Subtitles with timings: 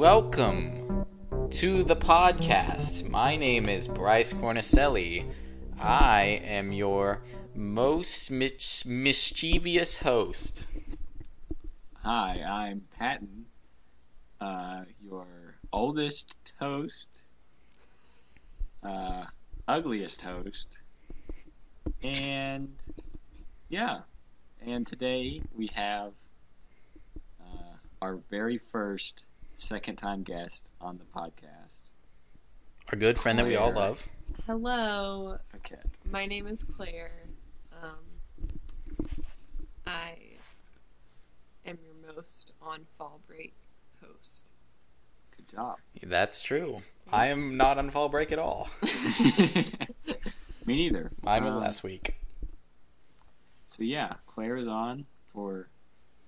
[0.00, 1.04] Welcome
[1.50, 3.10] to the podcast.
[3.10, 5.30] My name is Bryce Cornicelli.
[5.78, 7.20] I am your
[7.54, 10.68] most mis- mischievous host.
[12.02, 13.44] Hi, I'm Patton,
[14.40, 15.26] uh, your
[15.70, 17.10] oldest host,
[18.82, 19.24] uh,
[19.68, 20.80] ugliest host,
[22.02, 22.74] and
[23.68, 23.98] yeah,
[24.64, 26.14] and today we have
[27.38, 29.26] uh, our very first
[29.60, 31.80] second time guest on the podcast.
[32.92, 34.08] Our good friend that we all love.
[34.46, 35.76] Hello, Okay.
[36.10, 37.10] my name is Claire.
[37.82, 39.08] Um,
[39.86, 40.14] I
[41.66, 43.52] am your most on fall break
[44.02, 44.52] host.
[45.36, 45.76] Good job.
[46.02, 46.80] That's true.
[47.12, 48.68] I am not on fall break at all.
[50.66, 51.10] Me neither.
[51.22, 52.16] Mine was Um, last week.
[53.76, 55.68] So yeah, Claire is on for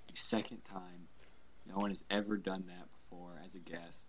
[0.09, 1.09] the second time.
[1.69, 2.92] No one has ever done that before
[3.53, 4.09] as a guest.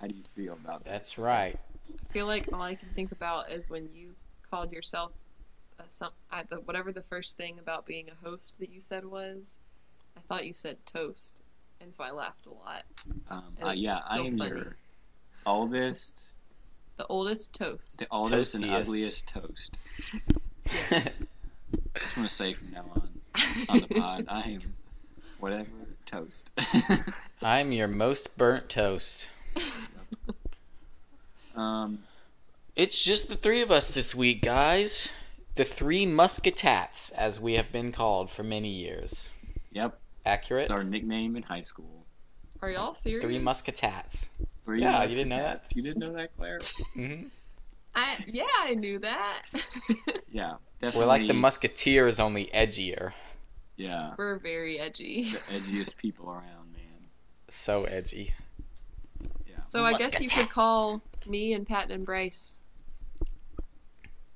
[0.00, 0.90] How do you feel about that?
[0.90, 1.58] That's right.
[1.88, 4.14] I feel like all I can think about is when you
[4.50, 5.12] called yourself
[5.78, 9.04] uh, some I, the, whatever the first thing about being a host that you said
[9.04, 9.56] was.
[10.16, 11.42] I thought you said toast,
[11.80, 12.82] and so I laughed a lot.
[13.30, 14.50] Um, uh, it's yeah, I still am funny.
[14.50, 14.76] your
[15.46, 16.20] oldest,
[16.98, 17.98] The oldest toast.
[18.00, 19.78] the oldest and ugliest toast.
[20.66, 20.70] I
[22.00, 23.08] just want to say from now on
[23.68, 24.74] on the pod, I am
[25.38, 25.68] whatever
[26.10, 26.52] toast.
[27.42, 29.30] I'm your most burnt toast.
[31.56, 32.00] um,
[32.76, 35.10] It's just the three of us this week, guys.
[35.54, 39.32] The three musketats, as we have been called for many years.
[39.72, 40.64] yep, Accurate?
[40.64, 42.04] it's our nickname in high school.
[42.62, 43.22] Are y'all serious?
[43.22, 44.30] Three musketats.
[44.64, 45.64] Three Yeah, you didn't know that.
[45.74, 46.58] You didn't know that, Claire?
[46.96, 47.26] mm-hmm.
[47.94, 49.42] I yeah, I knew that.
[50.30, 51.00] Yeah, definitely.
[51.00, 53.12] We're like the musketeers, only edgier.
[53.80, 55.22] Yeah, We're very edgy.
[55.24, 57.08] the edgiest people around, man.
[57.48, 58.34] So edgy.
[59.48, 59.64] Yeah.
[59.64, 60.44] So I guess you Musketeer.
[60.44, 62.60] could call me and Pat and Bryce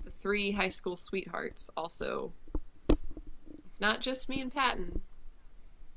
[0.05, 1.69] the three high school sweethearts.
[1.77, 2.33] Also,
[3.67, 5.01] it's not just me and Patton,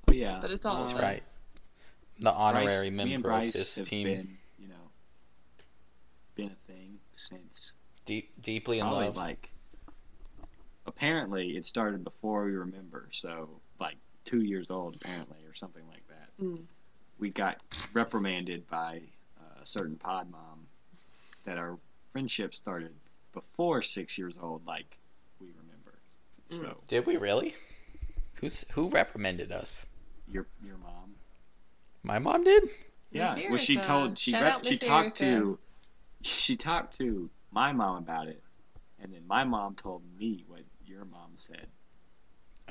[0.10, 1.20] Oh yeah, but it's all That's of right.
[1.20, 1.40] us.
[2.20, 4.08] The Bryce- honorary me member of this have team.
[4.08, 4.76] been, you know,
[6.36, 7.72] been a thing since
[8.06, 9.16] Deep, deeply in love.
[9.16, 9.52] like.
[10.88, 13.50] Apparently, it started before we remember, so
[13.80, 16.30] like two years old, apparently, or something like that.
[16.44, 16.62] Mm.
[17.20, 17.58] We got
[17.94, 19.02] reprimanded by
[19.40, 20.66] uh, a certain pod mom
[21.46, 21.78] that our
[22.12, 22.94] friendship started
[23.34, 24.98] before six years old, like
[25.42, 25.94] we remember.
[26.52, 26.60] Mm.
[26.60, 27.54] So Did we really?
[28.36, 29.86] Who's who reprimanded us?
[30.30, 31.16] your your mom,
[32.04, 32.70] My mom did.
[33.12, 33.34] yeah.
[33.36, 35.42] Miss Well, she told she rep, she Miss talked Erica.
[35.42, 35.60] to
[36.22, 38.42] she talked to my mom about it,
[39.02, 41.68] and then my mom told me what your mom said.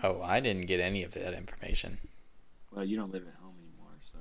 [0.03, 1.99] Oh, I didn't get any of that information.
[2.73, 4.19] Well, you don't live at home anymore, so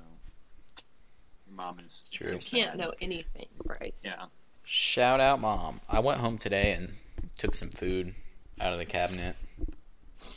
[1.46, 2.28] your mom is True.
[2.28, 2.78] You can't sad.
[2.78, 4.02] know anything, Bryce.
[4.04, 4.26] Yeah,
[4.64, 5.80] Shout out, mom.
[5.88, 6.94] I went home today and
[7.36, 8.14] took some food
[8.60, 9.36] out of the cabinet.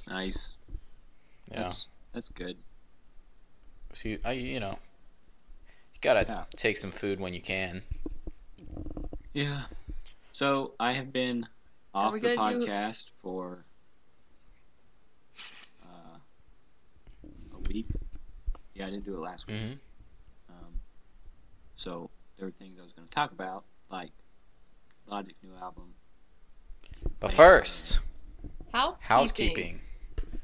[0.08, 0.52] nice.
[1.52, 1.62] Yeah.
[1.62, 2.58] That's that's good.
[3.94, 4.78] So you, I, you know,
[5.94, 6.44] you gotta Yeah.
[6.56, 7.82] take some food when you can.
[9.34, 9.64] Yeah.
[10.32, 11.48] So I have been Are
[11.94, 13.66] off the gonna do- podcast for
[15.84, 16.18] uh,
[17.56, 17.88] a week.
[18.74, 19.58] Yeah, I didn't do it last week.
[19.58, 19.72] hmm
[20.50, 20.74] Um,
[21.76, 24.12] so there were things I was going to talk about, like
[25.08, 25.94] Logic's new album.
[27.20, 28.00] But first,
[28.74, 29.10] Housekeeping.
[29.18, 29.80] housekeeping.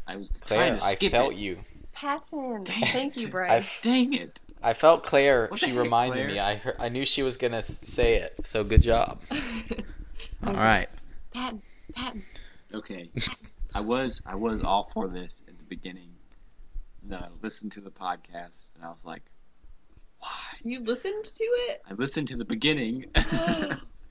[0.07, 1.37] I was Claire, trying I to skip felt it.
[1.37, 1.59] you.
[1.93, 2.65] Patton.
[2.67, 3.31] Thank you, it.
[3.31, 3.81] Bryce.
[3.81, 4.39] Dang it!
[4.61, 5.47] I felt Claire.
[5.47, 6.39] What the she heck, reminded me.
[6.39, 8.35] I heard, I knew she was gonna say it.
[8.43, 9.21] So good job.
[10.45, 10.89] All right.
[11.35, 11.61] Patton.
[11.93, 12.23] Patton.
[12.73, 13.09] Okay,
[13.75, 16.09] I was I was all for this at the beginning,
[17.01, 19.21] and then I listened to the podcast, and I was like,
[20.19, 20.29] why?
[20.63, 21.81] You listened to it?
[21.89, 23.05] I listened to the beginning.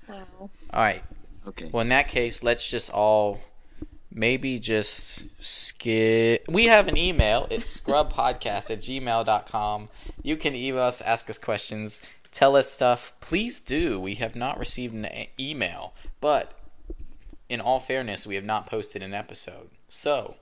[0.06, 0.26] Wow.
[0.74, 1.02] All right.
[1.48, 1.70] okay.
[1.72, 3.40] Well, in that case, let's just all
[4.12, 6.44] maybe just skip.
[6.46, 7.46] We have an email.
[7.48, 9.88] It's scrubpodcast at gmail.com.
[10.22, 13.14] You can email us, ask us questions, tell us stuff.
[13.20, 13.98] Please do.
[13.98, 16.52] We have not received an e- email, but
[17.48, 19.70] in all fairness, we have not posted an episode.
[19.88, 20.36] So,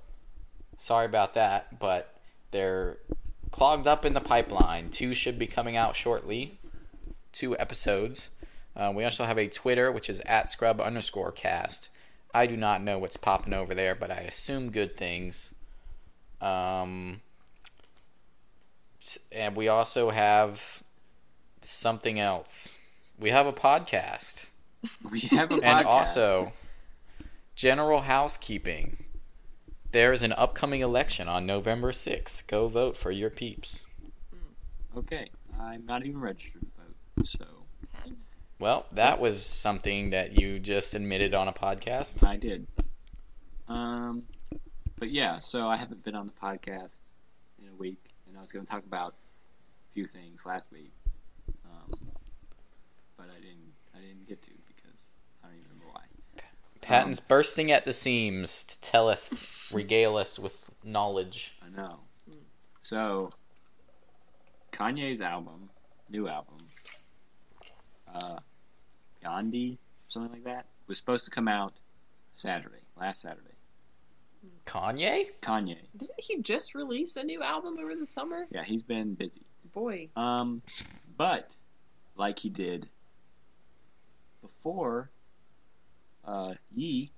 [0.76, 2.14] sorry about that, but
[2.50, 2.98] they're
[3.50, 4.90] clogged up in the pipeline.
[4.90, 6.58] Two should be coming out shortly.
[7.32, 8.30] Two episodes.
[8.74, 11.90] Uh, we also have a Twitter, which is at scrub underscore cast.
[12.34, 15.54] I do not know what's popping over there, but I assume good things.
[16.40, 17.20] Um,
[19.30, 20.82] and we also have
[21.60, 22.76] something else.
[23.18, 24.48] We have a podcast.
[25.12, 25.62] We have a podcast.
[25.62, 26.52] And also,
[27.54, 29.04] general housekeeping.
[29.92, 32.46] There is an upcoming election on November 6th.
[32.46, 33.84] Go vote for your peeps.
[34.96, 35.28] Okay.
[35.60, 37.26] I'm not even registered to vote.
[37.26, 37.44] So
[38.58, 42.26] Well, that was something that you just admitted on a podcast.
[42.26, 42.66] I did.
[43.68, 44.24] Um,
[44.98, 46.98] but yeah, so I haven't been on the podcast
[47.60, 49.14] in a week, and I was going to talk about
[49.90, 50.92] a few things last week,
[51.64, 51.98] um,
[53.16, 53.72] but I didn't.
[53.94, 55.04] I didn't get to because
[55.42, 56.02] I don't even remember why.
[56.82, 61.56] Patton's bursting at the seams to tell us, regale us with knowledge.
[61.62, 62.00] I know.
[62.80, 63.32] So,
[64.72, 65.70] Kanye's album,
[66.10, 66.58] new album,
[68.12, 68.38] uh,
[69.24, 71.72] Yandhi, something like that, was supposed to come out
[72.34, 73.48] Saturday, last Saturday.
[74.66, 75.26] Kanye?
[75.40, 78.46] Kanye, Didn't he just release a new album over the summer?
[78.50, 79.42] yeah, he's been busy.
[79.72, 80.60] Boy, Um,
[81.16, 81.50] but
[82.16, 82.88] like he did
[84.42, 85.10] before,
[86.24, 87.10] uh, Yee,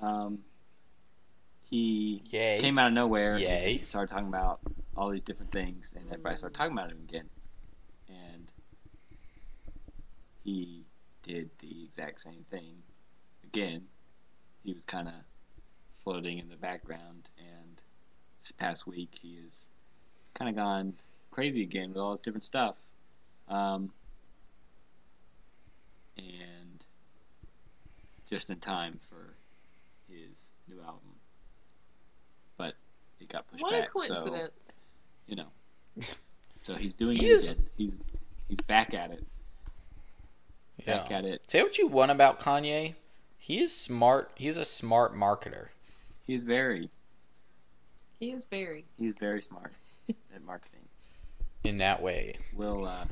[0.00, 0.38] um,
[1.70, 2.58] he Yay.
[2.60, 3.34] came out of nowhere.
[3.78, 4.60] and started talking about
[4.96, 7.28] all these different things, and everybody started talking about him again.
[8.08, 8.50] And
[10.44, 10.84] he
[11.22, 12.82] did the exact same thing
[13.44, 13.82] again.
[14.64, 15.14] He was kind of
[16.02, 17.80] floating in the background, and
[18.40, 19.68] this past week he has
[20.34, 20.94] kind of gone
[21.30, 22.76] crazy again with all this different stuff.
[23.48, 23.92] Um,
[26.16, 26.57] and
[28.28, 29.34] just in time for
[30.08, 31.00] his new album.
[32.56, 32.74] But
[33.20, 33.88] it got pushed what back.
[33.94, 34.76] a So, coincidence.
[35.26, 35.46] you know.
[36.62, 37.64] So he's doing He it is- again.
[37.78, 37.96] He's
[38.48, 39.24] he's back at it.
[40.84, 40.98] Yeah.
[40.98, 41.48] Back at it.
[41.50, 42.94] Say what you want about Kanye.
[43.38, 44.32] He is smart.
[44.34, 45.68] He's a smart marketer.
[46.26, 46.90] He's very
[48.20, 48.84] He is very.
[48.98, 49.72] he's very smart
[50.34, 50.80] at marketing.
[51.64, 52.36] in that way.
[52.52, 53.06] We'll uh,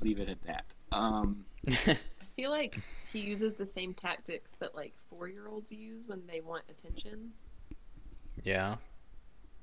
[0.00, 0.66] leave it at that.
[0.92, 1.44] Um,
[1.86, 1.98] I
[2.36, 2.76] feel like
[3.12, 7.32] he uses the same tactics that like four year olds use when they want attention.
[8.42, 8.76] yeah.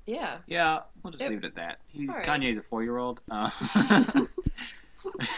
[0.04, 0.38] Yeah.
[0.48, 1.30] yeah, we'll just Yep.
[1.30, 1.78] leave it at that.
[1.86, 2.26] He, All right.
[2.26, 3.20] Kanye's a four-year-old.
[3.30, 3.48] Uh,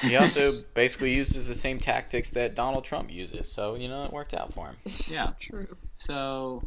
[0.03, 3.51] He also basically uses the same tactics that Donald Trump uses.
[3.53, 4.77] So, you know, it worked out for him.
[5.09, 5.29] Yeah.
[5.41, 5.77] True.
[5.97, 6.63] So,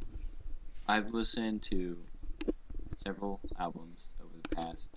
[0.87, 1.97] I've listened to
[3.03, 4.89] several albums over the past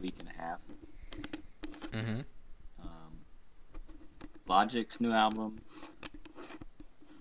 [0.00, 0.58] week and a half.
[1.92, 2.20] Mm-hmm.
[4.48, 5.60] Logic's new album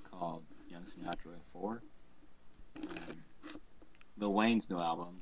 [0.09, 1.81] called Young Sinatra 4.
[2.81, 2.87] Um,
[4.17, 5.19] Lil Wayne's new album,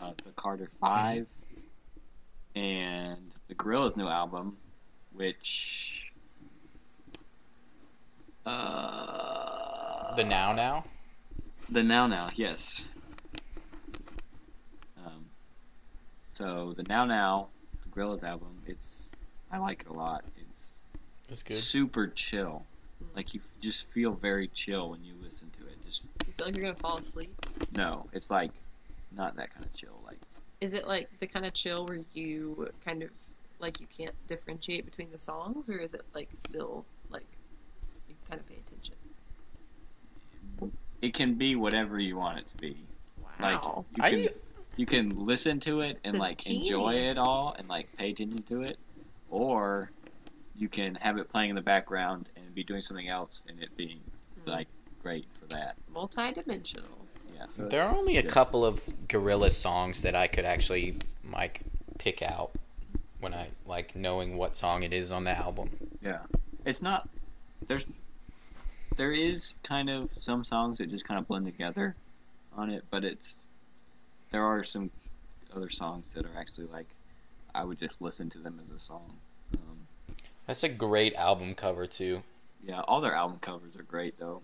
[0.00, 1.26] uh, The Carter 5.
[2.54, 4.56] And the Gorilla's new album,
[5.12, 6.10] which.
[8.46, 10.84] Uh, The Now Now.
[11.68, 12.88] The Now Now, yes.
[15.04, 15.26] Um,
[16.30, 17.48] so the Now Now,
[17.82, 19.12] the Gorillaz album, it's
[19.50, 20.24] I like it a lot.
[21.28, 21.54] It's That's good.
[21.54, 22.62] super chill.
[23.14, 25.74] Like you just feel very chill when you listen to it.
[25.84, 27.34] Just You feel like you're gonna fall asleep.
[27.74, 28.50] no, it's like
[29.16, 29.98] not that kind of chill.
[30.04, 30.18] Like
[30.60, 33.10] Is it like the kind of chill where you kind of
[33.58, 37.26] like you can't differentiate between the songs, or is it like still like
[38.08, 38.94] you kind of pay attention?
[41.02, 42.76] it can be whatever you want it to be.
[43.40, 43.84] Like Wow.
[43.96, 44.28] you I- can
[44.76, 47.02] you can listen to it and It's a like enjoy team.
[47.04, 48.78] it all and like pay attention to it,
[49.30, 49.90] or
[50.58, 53.74] you can have it playing in the background and be doing something else and it
[53.76, 54.00] being
[54.44, 54.50] Hmm.
[54.50, 54.68] like
[55.02, 55.76] great for that.
[55.92, 57.06] Multi-dimensional.
[57.34, 57.46] Yeah.
[57.48, 58.28] So There are only a Yeah.
[58.28, 60.98] couple of Gorilla songs that I could actually
[61.30, 61.62] like
[61.98, 62.52] pick out
[63.20, 65.70] when I like knowing what song it is on the album.
[66.02, 66.24] Yeah,
[66.64, 67.08] it's not.
[67.66, 67.86] There's,
[68.96, 71.96] there is kind of some songs that just kind of blend together
[72.52, 73.44] on it, but it's
[74.30, 74.90] there are some
[75.54, 76.86] other songs that are actually like
[77.54, 79.16] I would just listen to them as a song.
[80.46, 82.22] That's a great album cover too.
[82.64, 84.42] yeah, all their album covers are great though.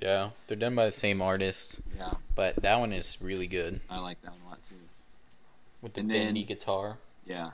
[0.00, 3.98] Yeah, they're done by the same artist, Yeah, but that one is really good I
[4.00, 4.74] like that one a lot too.
[5.82, 6.98] with the And then- bendy guitar.
[7.26, 7.50] Yeah.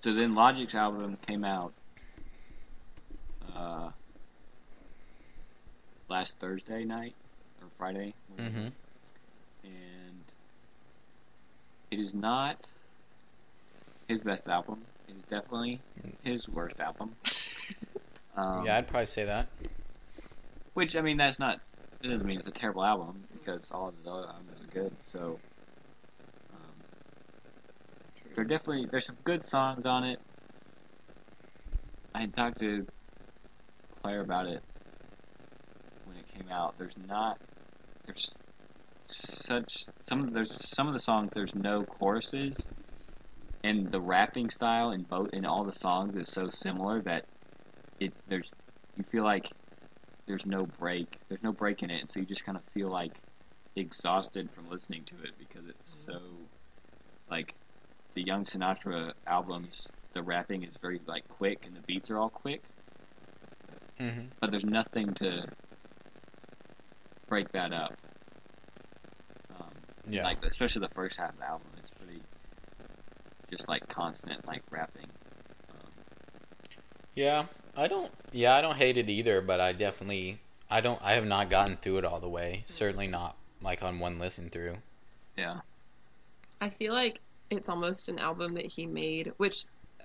[0.00, 1.72] So then Logic's album came out
[3.56, 3.90] uh,
[6.08, 7.14] last Thursday night
[7.60, 8.14] or Friday.
[8.36, 8.68] Mm-hmm.
[9.64, 10.22] and
[11.90, 12.66] it is not
[14.08, 14.82] his best album.
[15.08, 15.82] It is definitely
[16.22, 17.16] his worst album.
[18.34, 19.48] Um, yeah, I'd probably say that.
[20.74, 21.60] Which I mean, that's not.
[22.02, 24.96] It doesn't mean it's a terrible album because all of his other albums are good.
[25.02, 25.38] So
[26.52, 26.72] um,
[28.34, 30.18] there definitely there's some good songs on it.
[32.14, 32.86] I talked to
[34.02, 34.62] Claire about it
[36.04, 36.76] when it came out.
[36.78, 37.38] There's not
[38.06, 38.34] there's
[39.04, 42.66] such some there's some of the songs there's no choruses
[43.64, 47.26] and the rapping style in both in all the songs is so similar that
[48.00, 48.52] it there's
[48.96, 49.54] you feel like
[50.26, 52.00] there's no break there's no break in it.
[52.00, 53.22] And so you just kind of feel like
[53.76, 56.50] exhausted from listening to it because it's so
[57.28, 57.56] like
[58.14, 62.30] the Young Sinatra albums, the rapping is very like quick and the beats are all
[62.30, 62.70] quick,
[63.98, 65.50] hmm but there's nothing to
[67.28, 67.96] break that up.
[69.50, 70.22] Um, Yeah.
[70.24, 71.74] Like especially the first half of the album
[73.52, 75.06] just like constant like rapping.
[75.70, 75.90] Um,
[77.14, 77.44] Yeah,
[77.76, 78.10] I don't.
[78.32, 80.40] Yeah, I don't hate it either, but I definitely,
[80.70, 81.00] I don't.
[81.02, 82.64] I have not gotten through it all the way.
[82.66, 84.76] Certainly not like on one listen through.
[85.36, 85.60] yeah.
[86.60, 89.64] I feel like it's almost an album that he made, which,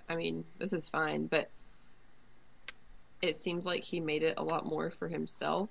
[0.10, 1.50] I mean, this is fine, but
[3.22, 5.70] it seems like he made it a lot more for himself.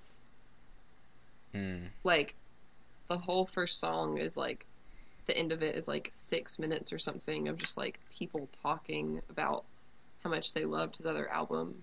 [1.52, 1.86] Hmm.
[2.04, 2.36] Like,
[3.10, 4.64] the whole first song is like,
[5.26, 9.20] the end of it is like six minutes or something of just like people talking
[9.30, 9.64] about
[10.22, 11.74] how much they loved the other album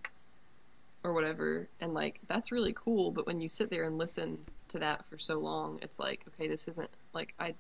[1.04, 1.68] or whatever.
[1.82, 4.38] And like, that's really cool, but when you sit there and listen
[4.70, 7.54] to that for so long, it's like, okay, this isn't like, I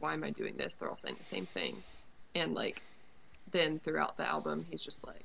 [0.00, 0.76] why am I doing this?
[0.76, 1.82] They're all saying the same thing.
[2.34, 2.82] And like
[3.52, 5.24] then throughout the album he's just like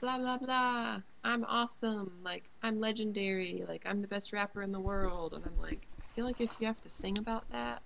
[0.00, 1.00] blah blah blah.
[1.24, 2.12] I'm awesome.
[2.24, 3.64] Like I'm legendary.
[3.68, 5.34] Like I'm the best rapper in the world.
[5.34, 7.82] And I'm like, I feel like if you have to sing about that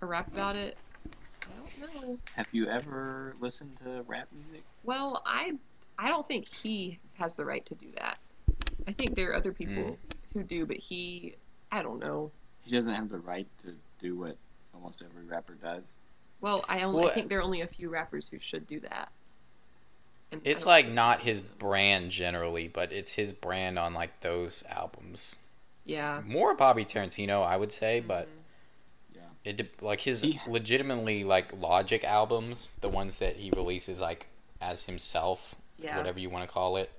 [0.00, 0.76] or rap about it,
[1.06, 2.18] I don't know.
[2.34, 4.64] Have you ever listened to rap music?
[4.84, 5.54] Well, I
[5.98, 8.18] I don't think he has the right to do that.
[8.86, 10.38] I think there are other people hmm.
[10.38, 11.36] who do, but he
[11.70, 12.30] I don't know.
[12.62, 14.36] He doesn't have the right to do what
[14.74, 15.98] almost every rapper does.
[16.40, 18.80] Well, I only Well, I think there are only a few rappers who should do
[18.80, 19.12] that.
[20.32, 21.68] And It's like not his one of them.
[21.68, 25.36] brand generally, but it's his brand on like those albums.
[25.84, 26.22] Yeah.
[26.24, 28.39] More Bobby Tarantino, I would say, but Yeah.
[29.44, 34.26] It de- like his He- legitimately like Logic albums, the ones that he releases like
[34.60, 35.96] as himself, Yeah.
[35.98, 36.90] whatever you want to call it.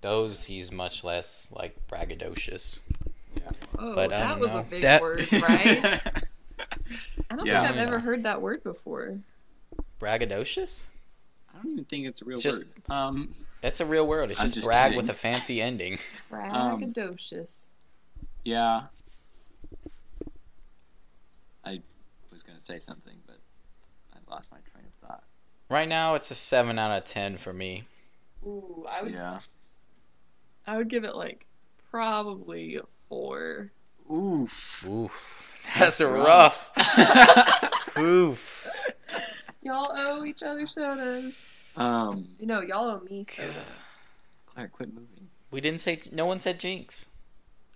[0.00, 2.80] Those he's much less like braggadocious.
[3.78, 4.60] Oh, But, that don't was know.
[4.60, 5.42] a big That- word, right?
[7.30, 7.62] I don't Yeah.
[7.62, 7.82] think I've Yeah.
[7.82, 9.18] ever heard that word before.
[10.00, 10.84] Braggadocious?
[11.52, 12.68] I don't even think it's a real Just- word.
[12.90, 14.30] Um, That's a real word.
[14.30, 14.96] It's just, just brag kidding.
[14.98, 15.98] with a fancy ending.
[16.30, 17.70] Um, Braggadocious.
[18.44, 18.86] yeah.
[21.64, 21.82] I
[22.54, 23.38] was gonna say something, but
[24.14, 25.24] I lost my train of thought.
[25.70, 27.84] Right now, it's a seven out of ten for me.
[28.44, 29.38] Ooh, I would Yeah.
[30.66, 31.46] I would give it like
[31.90, 33.72] probably a four.
[34.10, 34.84] Oof.
[34.86, 36.70] Oof, that's, That's rough.
[37.98, 38.68] Oof.
[39.62, 41.72] Y'all owe each other sodas.
[41.76, 43.52] um, You know, y'all owe me soda.
[44.46, 45.28] Claire, quit moving.
[45.50, 46.00] We didn't say.
[46.12, 47.14] No one said Jinx.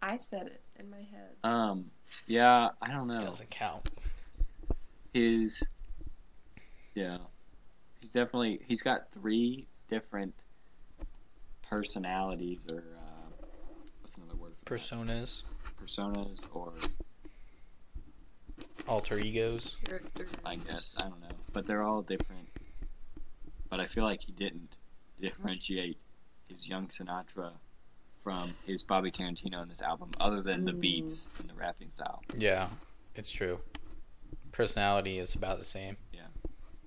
[0.02, 1.30] I said it in my head.
[1.44, 1.90] Um,
[2.26, 3.20] yeah, I don't know.
[3.20, 3.88] Doesn't count.
[5.12, 5.68] His,
[6.94, 7.18] yeah,
[8.00, 10.34] he's definitely he's got three different
[11.62, 13.46] personalities or uh,
[14.00, 14.80] what's another word for that?
[14.80, 15.42] Personas,
[15.82, 16.72] personas or
[18.88, 19.76] alter egos.
[19.86, 20.30] Characters.
[20.44, 22.48] I guess I don't know, but they're all different.
[23.68, 24.76] But I feel like he didn't
[25.20, 25.98] differentiate
[26.48, 27.52] his young Sinatra
[28.20, 30.80] from his Bobby Tarantino in this album, other than the Mm.
[30.80, 32.22] beats and the rapping style.
[32.34, 32.68] Yeah,
[33.14, 33.60] it's true.
[34.52, 35.96] Personality is about the same.
[36.12, 36.20] Yeah,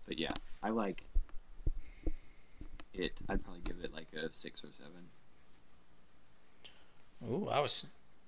[0.07, 1.03] but yeah, I like
[2.93, 3.13] it.
[3.27, 5.09] I'd probably give it like a six or seven.
[7.27, 7.85] Ooh, I was.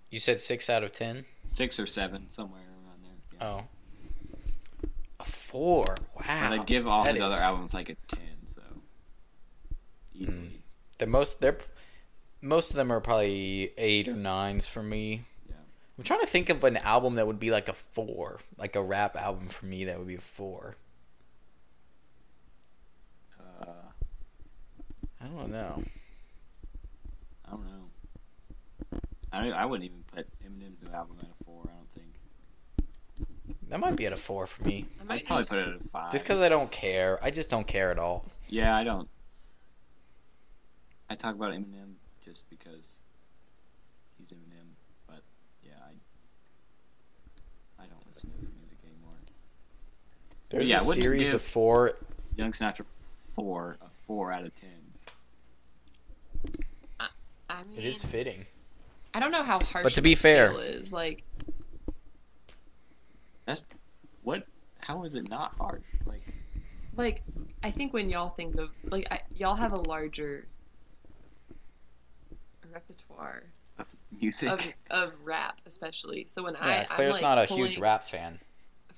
[0.10, 1.26] You said six out of ten.
[1.52, 3.40] Six or seven, somewhere around there.
[3.40, 3.48] Yeah.
[3.48, 4.90] Oh,
[5.20, 5.96] a four.
[6.16, 6.52] Wow.
[6.52, 8.62] I'd give all that his other albums like a ten, so
[10.16, 10.38] easily.
[10.38, 10.48] Hmm.
[10.98, 11.58] The most they're
[12.42, 15.24] most of them are probably eight or nines for me.
[15.98, 16.02] Yeah.
[16.02, 18.82] I'm trying to think of an album that would be like a four, like a
[18.84, 20.76] rap album for me that would be a four.
[23.40, 23.66] Uh,
[25.20, 25.84] I don't know.
[27.46, 29.00] I don't know.
[29.32, 31.64] I don't, I wouldn't even put Eminem's new album at a four.
[31.66, 32.08] I don't think.
[33.70, 34.86] That might be at a four for me.
[35.00, 36.12] I I'd might probably just, put it at a five.
[36.12, 37.20] Just because I don't care.
[37.24, 38.26] I just don't care at all.
[38.50, 39.10] Yeah, I don't.
[41.10, 43.02] I talk about Eminem just because
[44.18, 44.68] he's Eminem,
[45.08, 45.22] but
[45.64, 45.72] yeah,
[47.80, 49.20] I I don't listen to his music anymore.
[50.50, 51.94] There's Yeah, a I wouldn't series of four.
[52.36, 52.86] Young Sinatra,
[53.36, 54.70] four, a four out of ten.
[57.50, 58.46] I mean, It is fitting.
[59.14, 59.84] I don't know how harsh.
[59.84, 61.24] But to be fair- is like
[63.46, 63.64] that's
[64.24, 64.46] What?
[64.80, 65.86] How is it not harsh?
[66.06, 66.22] Like,
[66.96, 67.22] like
[67.64, 70.46] I think when y'all think of like I, y'all have a larger
[72.72, 73.44] repertoire
[73.80, 74.50] of music.
[74.50, 76.26] of of rap, especially.
[76.28, 78.40] So when Yeah, I Claire's I'm, like, not a huge rap fan.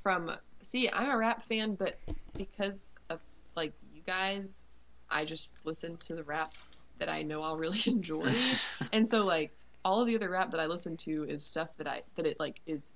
[0.01, 1.99] from see, I'm a rap fan, but
[2.37, 3.21] because of
[3.55, 4.65] like you guys,
[5.09, 6.53] I just listen to the rap
[6.97, 8.31] that I know I'll really enjoy.
[8.93, 9.51] and so like
[9.85, 12.39] all of the other rap that I listen to is stuff that I that it
[12.39, 12.93] like is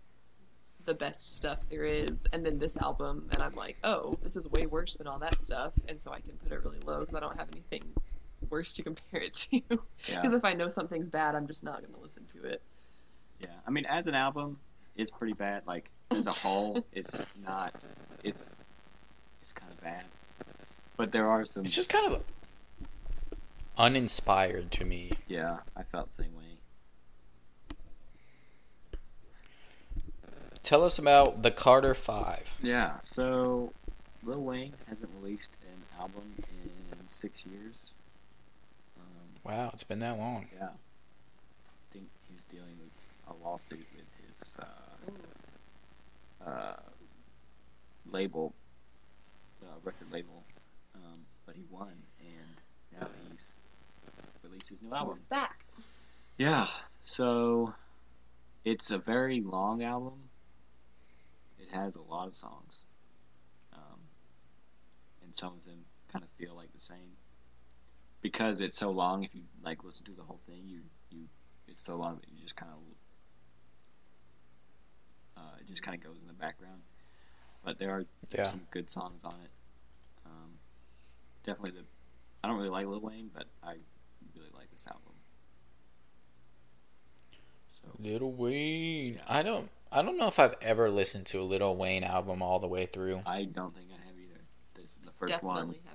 [0.86, 4.50] the best stuff there is, and then this album, and I'm like, oh, this is
[4.50, 7.16] way worse than all that stuff, and so I can put it really low because
[7.16, 7.84] I don't have anything
[8.54, 9.62] worse to compare it to.
[10.06, 10.22] Yeah.
[10.22, 12.62] Because if I know something's bad, I'm just not going to listen to it.
[13.42, 14.60] Yeah, I mean, as an album,
[14.96, 15.66] it's pretty bad.
[15.66, 17.74] Like as a whole, it's not.
[18.24, 18.56] It's
[19.42, 20.04] it's kind of bad.
[20.98, 21.64] But there are some.
[21.64, 22.22] It's just kind of
[23.78, 25.12] uninspired to me.
[25.28, 26.44] Yeah, I felt the same way.
[30.62, 32.58] Tell us about the Carter Five.
[32.62, 32.98] Yeah.
[33.04, 33.74] So,
[34.24, 37.93] Lil Wayne hasn't released an album in six years.
[39.44, 40.48] Wow, it's been that long.
[40.58, 40.68] yeah.
[40.68, 42.92] I think he's dealing with
[43.28, 46.76] a lawsuit with his uh, uh,
[48.10, 48.54] label,
[49.62, 50.44] uh, record label,
[50.96, 53.56] um, but he won, and now he's
[54.44, 55.10] released his new album.
[55.10, 55.60] He's back.
[56.38, 56.68] Yeah,
[57.06, 57.74] so
[58.64, 60.14] it's a very long album.
[61.60, 62.80] It has a lot of songs,
[63.74, 64.00] um,
[65.22, 67.18] and some of them kind of feel like the same
[68.24, 69.24] because it's so long.
[69.24, 71.26] If you like listen to the whole thing, you you
[71.68, 72.80] it's so long that you just kind of
[75.38, 76.82] uh, it just kind of goes in the background.
[77.64, 78.48] But there are Yeah.
[78.48, 79.52] some good songs on it.
[80.26, 80.58] Um,
[81.44, 81.86] definitely the
[82.44, 83.76] I don't really like Lil Wayne, but I
[84.36, 85.14] really like this album.
[87.82, 89.20] So Little Wayne.
[89.28, 89.70] I don't.
[89.92, 92.86] I don't know if I've ever listened to a Little Wayne album all the way
[92.88, 93.22] through.
[93.28, 94.42] I don't think I have either.
[94.74, 95.68] This is the first Definitely one.
[95.68, 95.93] have not.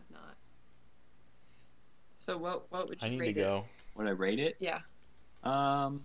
[2.18, 3.44] So what what would you I need rate to it?
[3.44, 3.64] go.
[3.94, 4.56] Would I rate it?
[4.58, 4.78] Yeah.
[5.44, 6.04] Um,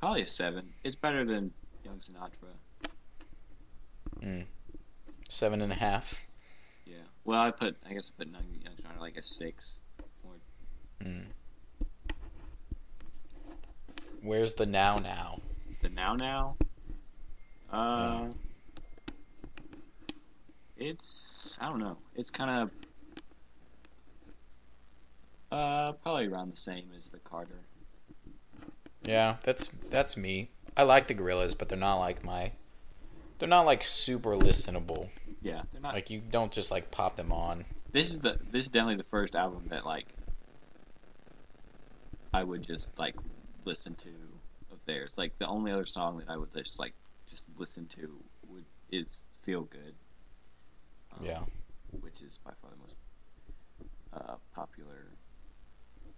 [0.00, 0.72] probably a seven.
[0.82, 1.52] It's better than
[1.84, 2.52] Young Sinatra.
[5.28, 6.26] Seven and a half.
[6.86, 6.96] Yeah.
[7.24, 9.78] Well, I put I guess I put Young Young Sinatra like a six.
[11.04, 11.24] Mm.
[14.22, 15.40] Where's the now now?
[15.80, 16.56] The Now Now.
[17.72, 18.26] Uh,
[20.76, 21.96] it's I don't know.
[22.14, 22.70] It's kind of
[25.52, 27.60] uh probably around the same as the Carter.
[29.04, 30.48] Yeah, that's that's me.
[30.76, 32.52] I like the Gorillaz, but they're not like my.
[33.38, 35.08] They're not like super listenable.
[35.42, 35.94] Yeah, they're not.
[35.94, 37.64] Like you don't just like pop them on.
[37.92, 40.06] this is the this is definitely the first album that like
[42.32, 43.14] I would just like
[43.64, 44.08] listen to
[44.72, 45.18] of theirs.
[45.18, 46.94] Like the only other song that I would just like
[47.28, 48.08] just listen to
[48.48, 49.94] would is "Feel Good."
[51.18, 51.40] um, Yeah.
[52.00, 52.96] which is by far the most
[54.14, 55.08] uh, popular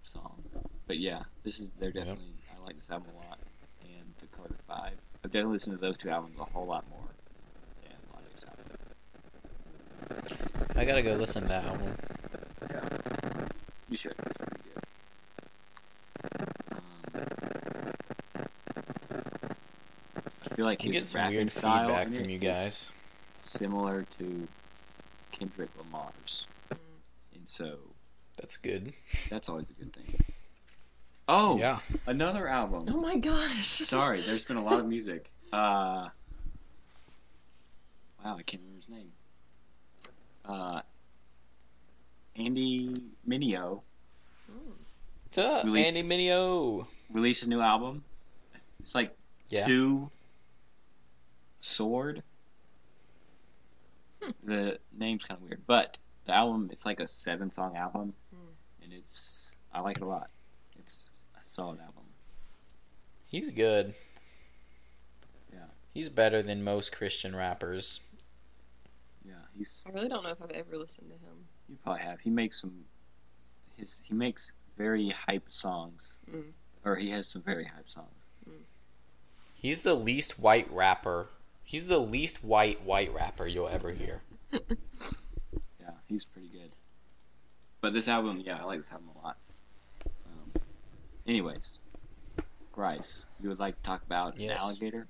[0.05, 0.41] song.
[0.87, 1.95] But yeah, this is they're Yep.
[2.05, 3.39] definitely I like this album a lot,
[3.81, 4.93] and the Carter Five.
[5.23, 7.07] I've definitely listened to those two albums a whole lot more
[7.83, 8.79] than a lot of these albums.
[10.77, 11.95] I gotta go listen to that album.
[12.69, 12.87] Yeah.
[13.89, 14.15] You should.
[14.25, 14.83] It's pretty good.
[16.71, 16.81] Um,
[20.43, 22.91] I feel like I'm his some rapping weird style feedback from you guys.
[23.39, 24.47] Similar to
[25.31, 26.77] Kendrick Lamar's, Mm.
[27.35, 27.77] and so
[28.45, 28.93] That's good.
[29.31, 30.05] that's always a good thing.
[31.27, 31.79] Oh, Yeah.
[32.05, 32.85] another album.
[32.93, 33.65] Oh my gosh.
[33.65, 35.31] Sorry, there's been a lot of music.
[35.51, 36.09] Uh,
[38.23, 39.11] wow, I can't remember his name.
[40.47, 40.81] Uh,
[42.35, 42.95] Andy
[43.27, 43.81] Mineo.
[44.51, 44.73] Mm.
[45.31, 46.85] Duh, Released- Andy Mineo.
[47.09, 48.03] released a new album.
[48.79, 49.17] It's like
[49.49, 49.65] Yeah.
[49.65, 50.11] two
[51.61, 52.21] sword.
[54.43, 58.09] The name's kind of weird, but the album it's like a seven song album, Hmm.
[58.09, 58.24] and
[59.05, 60.29] it's I like it a lot.
[60.79, 62.03] It's a solid album.
[63.27, 63.93] He's good.
[65.51, 65.59] Yeah.
[65.93, 67.99] He's better than most Christian rappers.
[69.27, 71.35] Yeah, he's I really don't know if I've ever listened to him.
[71.67, 72.21] you probably have.
[72.21, 72.85] He makes some
[73.77, 76.51] his he makes very hype songs, Mm.
[76.85, 78.09] or he has some very hype songs.
[79.55, 81.29] He's the least white rapper.
[81.63, 84.21] He's the least white white rapper you'll ever hear.
[85.79, 86.71] Yeah, he's pretty good.
[87.85, 89.37] But this album, yeah, I like this album a lot.
[90.07, 90.61] Um,
[91.27, 91.77] anyways,
[92.73, 94.55] Bryce, you would like to talk about Yes.
[94.55, 95.07] an alligator?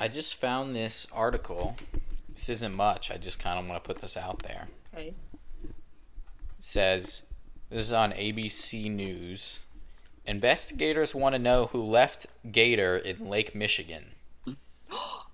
[0.00, 1.76] I just found this article.
[2.28, 3.12] This isn't much.
[3.12, 4.66] I just kind of want to put this out there.
[4.92, 5.14] Okay.
[5.62, 5.74] It
[6.58, 7.32] says
[7.70, 9.60] this is on ABC News.
[10.26, 14.06] Investigators want to know who left Gator in Lake Michigan.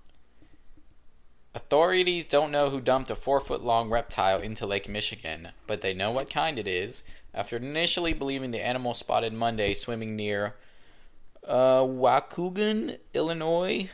[1.59, 5.93] Authorities don't know who dumped a four foot long reptile into Lake Michigan, but they
[5.93, 10.55] know what kind it is after initially believing the animal spotted Monday swimming near
[11.45, 13.89] uh, Waukegan, Illinois,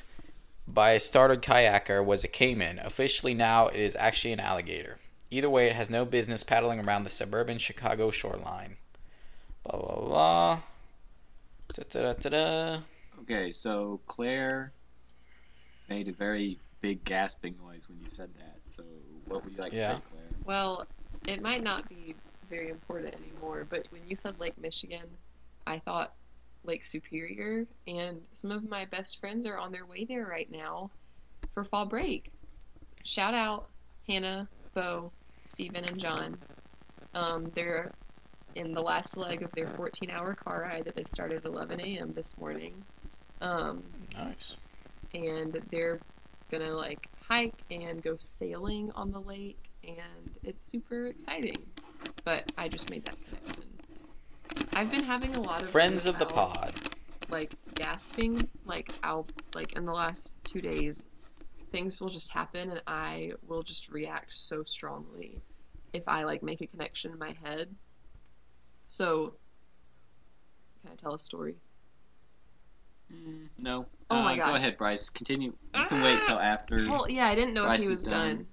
[0.67, 2.77] by a startled kayaker was a caiman.
[2.77, 4.99] Officially now, it is actually an alligator.
[5.31, 8.77] Either way, it has no business paddling around the suburban Chicago shoreline.
[9.63, 10.59] Blah blah blah.
[11.73, 12.81] Da-da-da-da-da.
[13.21, 14.71] Okay, so Claire
[15.89, 18.59] made a very big gasping noise when you said that.
[18.67, 18.83] So
[19.27, 19.93] what would you like Yeah.
[19.93, 20.29] to say, Claire?
[20.43, 20.87] Well,
[21.27, 22.15] it might not be
[22.47, 25.09] very important anymore, but when you said Lake Michigan,
[25.65, 26.13] I thought
[26.63, 30.91] Lake Superior, and some of my best friends are on their way there right now
[31.55, 32.29] for fall break.
[33.03, 33.67] Shout out
[34.07, 35.11] Hannah, Bo,
[35.43, 36.37] Stephen, and John.
[37.15, 37.95] Um, they're
[38.53, 41.79] in the last leg of their 14 hour car ride that they started at 11
[41.79, 42.13] a.m.
[42.13, 42.85] this morning.
[43.41, 44.57] Um, Nice.
[45.15, 46.03] and they're
[46.49, 51.65] gonna like hike and go sailing on the lake and it's super exciting.
[52.23, 53.63] But i just made that connection.
[54.73, 56.73] I've been having a lot of Friends of the pod.
[57.29, 61.07] like gasping like i'll like in the last two days
[61.71, 65.41] things will just happen and i will just react so strongly
[65.93, 67.73] if i like make a connection in my head.
[68.87, 69.33] So
[70.81, 71.55] can i tell a story
[73.13, 73.85] Mm, no.
[74.09, 75.09] Oh my Uh, Go ahead, Bryce.
[75.09, 75.53] Continue.
[75.75, 78.45] You can wait till after well yeah i didn't know Bryce if he was done.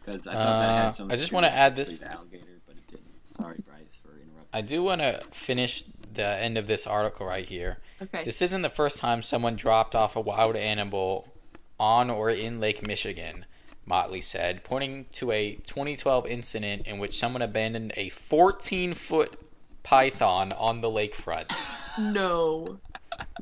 [0.00, 1.14] because I thought that Uh, had something.
[1.14, 3.12] I just wanna add this- alligator, but it didn't.
[3.26, 4.48] Sorry, Bryce, for interrupting.
[4.52, 7.78] I do want to finish the end of this article right here.
[8.02, 11.32] okay This isn't the first time someone dropped off a wild animal
[11.80, 13.46] on or in Lake Michigan,
[13.86, 19.38] Motley said, pointing to a 2012 incident in which someone abandoned a 14 foot
[19.82, 21.52] python on the lakefront.
[22.12, 22.78] No.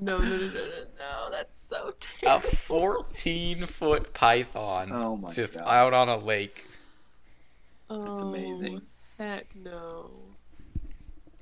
[0.01, 1.31] No, no, no, no, no, no.
[1.31, 2.49] That's so terrible.
[2.49, 5.67] A 14 foot python Oh my just God.
[5.67, 6.67] out on a lake.
[7.89, 8.83] That's amazing.
[8.83, 10.11] Oh, Heck no.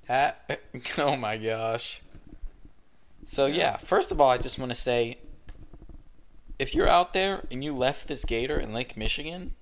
[0.06, 0.60] That,
[0.98, 2.02] oh my gosh.
[3.24, 5.18] So, yeah, first of all, I just want to say
[6.58, 9.54] if you're out there and you left this gator in Lake Michigan,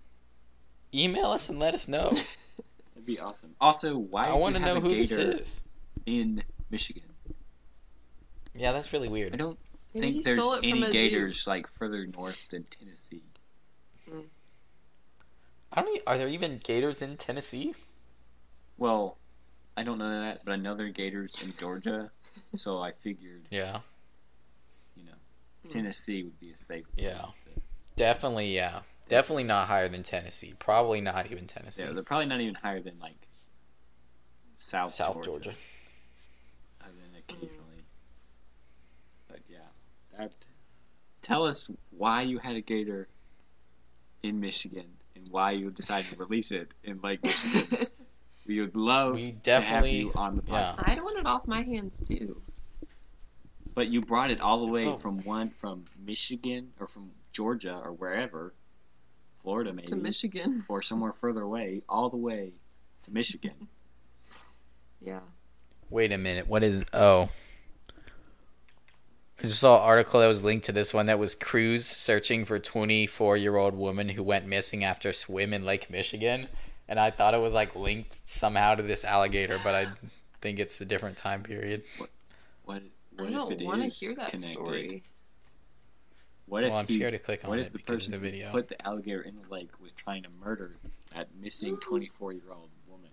[0.95, 2.13] email us and let us know.
[3.07, 3.55] That'd be awesome.
[3.61, 5.61] Also, why I want you to have know a who this gator is.
[6.07, 7.03] in Michigan?
[8.55, 9.33] Yeah, that's really weird.
[9.35, 9.59] I don't
[9.95, 10.93] Maybe think there's stole it from any a zoo.
[10.93, 13.23] gators like further north than Tennessee.
[15.73, 15.97] I don't.
[15.97, 17.75] e- Are there even gators in Tennessee?
[18.79, 19.17] Well,
[19.77, 22.11] I don't know that, but I know there are gators in Georgia,
[22.55, 23.81] so I figured, Yeah,
[24.97, 25.13] you know,
[25.65, 25.69] Hmm.
[25.69, 27.07] Tennessee would be a safe place.
[27.07, 27.21] Yeah.
[27.21, 27.61] To,
[27.97, 28.55] definitely.
[28.55, 30.55] Yeah, definitely not higher than Tennessee.
[30.59, 31.83] Probably not even Tennessee.
[31.85, 33.29] yeah, they're probably not even higher than like
[34.55, 35.51] South, South Georgia, Georgia.
[36.83, 37.85] other than occasionally.
[39.29, 39.59] But yeah,
[40.17, 40.33] that.
[41.23, 43.09] Tell us why you had a gator
[44.23, 47.87] in Michigan and why you decided to release it in Lake Michigan.
[48.47, 50.75] we would love We to have definitely- you on the yeah.
[50.79, 50.89] podcast.
[50.89, 52.41] I'd want it off my hands too.
[53.75, 54.97] But you brought it all the way Oh.
[54.99, 58.55] from one from Michigan or from Georgia or wherever,
[59.47, 60.65] Florida maybe, To Michigan.
[60.69, 62.51] or somewhere further away, all the way
[63.05, 63.69] to Michigan.
[65.01, 65.21] Yeah.
[65.89, 66.49] Wait a minute.
[66.49, 66.85] What is?
[66.93, 67.29] Oh,
[69.39, 72.45] I just saw an article that was linked to this one that was crews searching
[72.45, 76.49] for 24 year old woman who went missing after swim in Lake Michigan,
[76.89, 79.87] and I thought it was like linked somehow to this alligator, but I
[80.41, 81.85] think it's a different time period.
[82.65, 82.83] What?
[83.19, 84.39] I What don't if it want to hear that connected?
[84.39, 85.03] story.
[86.47, 88.15] What if Well, I'm he- scared to click What on if it the because person
[88.15, 88.51] of the who video.
[88.53, 90.77] put the alligator in the lake was trying to murder
[91.13, 93.11] that missing 24 year old woman?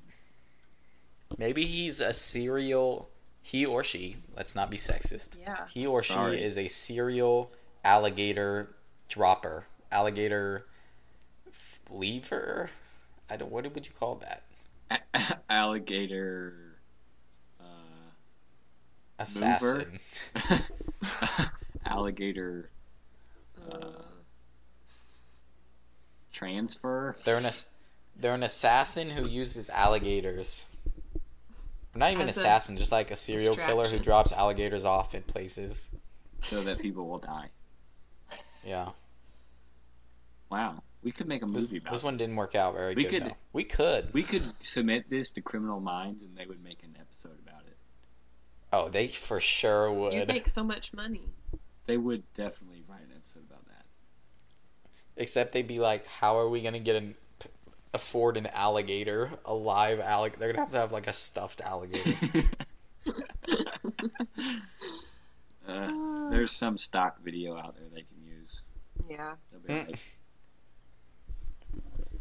[1.37, 3.09] Maybe he's a serial.
[3.41, 4.17] He or she.
[4.35, 5.35] Let's not be sexist.
[5.39, 5.67] Yeah.
[5.67, 6.37] He or Sorry.
[6.37, 7.51] she is a serial
[7.83, 8.75] alligator
[9.09, 10.67] dropper, alligator
[11.89, 12.69] lever.
[13.29, 13.51] I don't.
[13.51, 14.21] What would you call
[14.89, 15.41] that?
[15.49, 16.77] alligator.
[17.59, 17.63] Uh,
[19.19, 19.99] Assassin.
[21.85, 22.69] alligator
[23.71, 23.87] Uh,
[26.31, 27.15] transfer.
[27.25, 27.69] They're an ass-
[28.15, 30.65] they're an assassin who uses alligators.
[31.95, 35.89] Not even As assassin, just like a serial killer who drops alligators off in places.
[36.41, 37.49] so that people will die.
[38.65, 38.89] Yeah,
[40.49, 43.03] Wow, we could make a this, movie about this one didn't work out very We
[43.03, 43.09] good.
[43.23, 43.37] could- though.
[43.53, 44.13] We could.
[44.13, 47.75] We could submit this to Criminal Minds, and they would make an episode about it.
[48.71, 50.27] Oh, they for sure you'd would.
[50.27, 51.27] make so much money.
[51.85, 53.85] They would definitely write an episode about that.
[55.17, 57.15] Except they'd be like, how are we gonna get an
[57.93, 60.39] afford an alligator, a live alligator?
[60.39, 62.11] They're gonna have to have like a stuffed alligator.
[65.67, 68.63] uh, there's some stock video out there they can use.
[69.09, 69.35] Yeah.
[69.67, 69.99] Be like-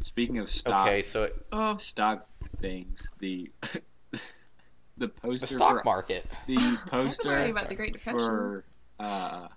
[0.03, 2.27] Speaking of stock, okay, so it, Oh, stock
[2.59, 3.49] things, the
[4.97, 6.25] the poster the stock for market.
[6.45, 8.19] the I've poster learning about the Great Depression.
[8.19, 8.65] for
[8.99, 9.47] uh,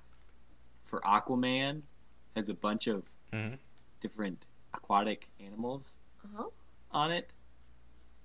[0.84, 1.82] for Aquaman
[2.36, 3.02] has a bunch of
[3.36, 3.58] Mhm.
[4.00, 4.44] different
[4.74, 6.48] aquatic animals uh-huh.
[6.90, 7.32] on it,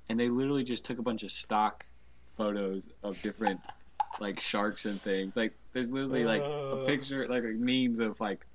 [0.10, 1.86] and they literally just took a bunch of stock
[2.38, 3.60] photos of different
[4.20, 5.36] like sharks and things.
[5.36, 6.86] Like there's literally like a Uh.
[6.86, 8.46] picture, like memes of like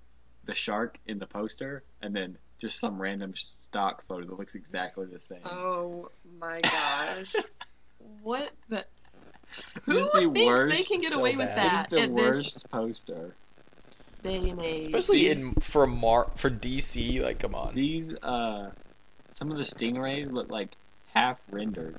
[0.44, 5.06] the shark in the poster, and then just some random stock photo that looks exactly
[5.06, 5.42] the same.
[5.44, 7.34] Oh my gosh.
[8.22, 8.84] what the?
[9.84, 11.90] Who This is the thinks they can get so away with bad.
[11.90, 13.36] that It is at the this worst poster.
[14.26, 14.86] Day and age?
[14.86, 17.74] Especially in for Mar for DC, like come on.
[17.74, 18.70] These uh,
[19.34, 20.70] some of the stingrays look like
[21.14, 21.96] half rendered.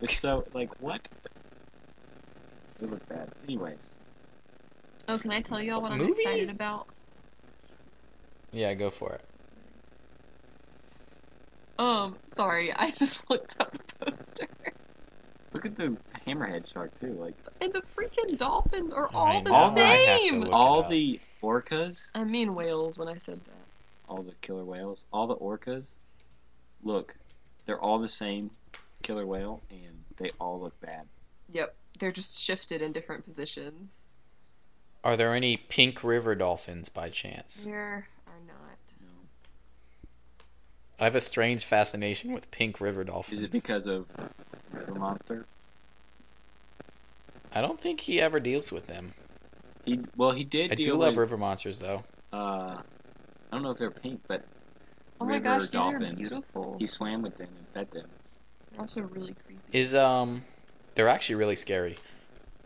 [0.00, 1.06] It's so like what?
[2.78, 3.30] They look bad.
[3.44, 3.92] Anyways,
[5.08, 6.12] Oh, can I tell y'all what I'm Movie?
[6.22, 6.86] excited about?
[8.52, 9.30] Yeah, go for it.
[11.78, 14.48] Um, sorry, I just looked up the poster.
[15.54, 17.12] Look at the hammerhead shark too.
[17.14, 20.52] Like And the freaking dolphins are I all the know, I have to same.
[20.52, 20.90] all up.
[20.90, 23.52] the orcas, I mean whales when I said that.
[24.08, 25.96] all the killer whales, all the orcas.
[26.82, 27.14] Look,
[27.64, 28.50] they're all the same
[29.02, 31.06] killer whale, and they all look bad.
[31.50, 34.06] Yep, they're just shifted in different positions.
[35.02, 37.60] Are there any pink river dolphins by chance?
[37.64, 38.78] There are not.
[39.00, 39.12] You know?
[40.98, 43.38] I have a strange fascination with pink river dolphins.
[43.40, 44.06] Is it because of
[44.74, 45.46] River Monster?
[47.52, 49.14] I don't think he ever deals with them.
[49.84, 51.18] He well, he did I deal do love with.
[51.26, 52.04] river monsters though.
[52.32, 52.82] Uh, I
[53.52, 54.44] don't know if they're pink, but
[55.20, 56.30] Oh my River gosh, these are dolphins.
[56.30, 56.76] beautiful.
[56.80, 58.06] he swam with them and fed them.
[58.72, 59.60] They're also really creepy.
[59.72, 60.42] Is um,
[60.94, 61.96] they're actually really scary.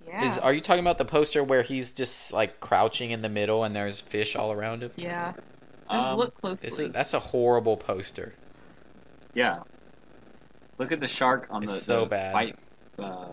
[0.06, 0.24] Yeah.
[0.24, 3.64] Is are you talking about the poster where he's just like crouching in the middle
[3.64, 4.92] and there's fish all around him?
[4.96, 5.34] yeah.
[5.90, 6.86] Just Um, look closely.
[6.86, 8.34] is, that's a horrible poster.
[9.34, 9.60] Yeah.
[10.78, 12.34] Look at the shark on It's the, so the bad.
[12.34, 12.56] white,
[12.98, 13.26] uh,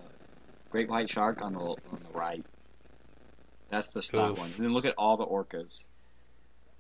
[0.70, 1.78] great white shark on the on
[2.12, 2.44] the right.
[3.70, 4.38] That's the stock Oof.
[4.40, 4.48] one.
[4.48, 5.88] And then look at all the orcas.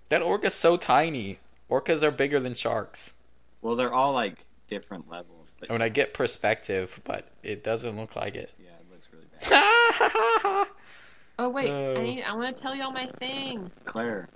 [0.09, 1.39] That orca's so tiny.
[1.69, 3.13] Orcas are bigger than sharks.
[3.61, 7.95] Well, they're all like different levels, but I mean, I get perspective, but it doesn't
[7.97, 8.51] look like it.
[8.59, 9.47] yeah, it looks really bad.
[11.39, 11.95] oh wait, Oh.
[11.95, 12.23] I need.
[12.23, 13.71] I want to tell y'all my thing.
[13.85, 14.27] Claire,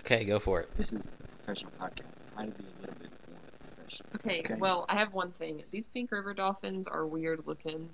[0.00, 0.68] okay, go for it.
[0.76, 2.04] this is a professional podcast.
[2.34, 3.10] Try to be a little bit
[3.88, 4.10] more professional.
[4.16, 4.60] Okay, Okay.
[4.60, 5.62] well, I have one thing.
[5.70, 7.88] These pink river dolphins are weird looking.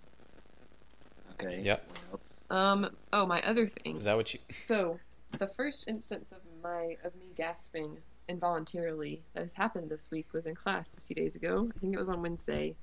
[1.32, 1.60] Okay.
[1.62, 1.86] Yep.
[1.88, 2.44] What else?
[2.50, 2.90] Um.
[3.12, 3.96] Oh, my other thing.
[3.96, 4.40] Is that what you?
[4.58, 4.98] So,
[5.38, 7.96] the first instance of my of me gasping
[8.28, 11.70] involuntarily that has happened this week was in class a few days ago.
[11.74, 12.74] I think it was on Wednesday.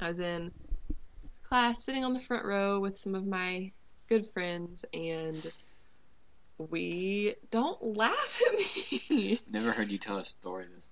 [0.00, 0.52] I was in
[1.44, 3.70] class sitting on the front row with some of my
[4.08, 5.54] good friends and
[6.70, 8.58] we don't laugh at
[9.10, 9.40] me.
[9.50, 10.86] Never heard you tell a story this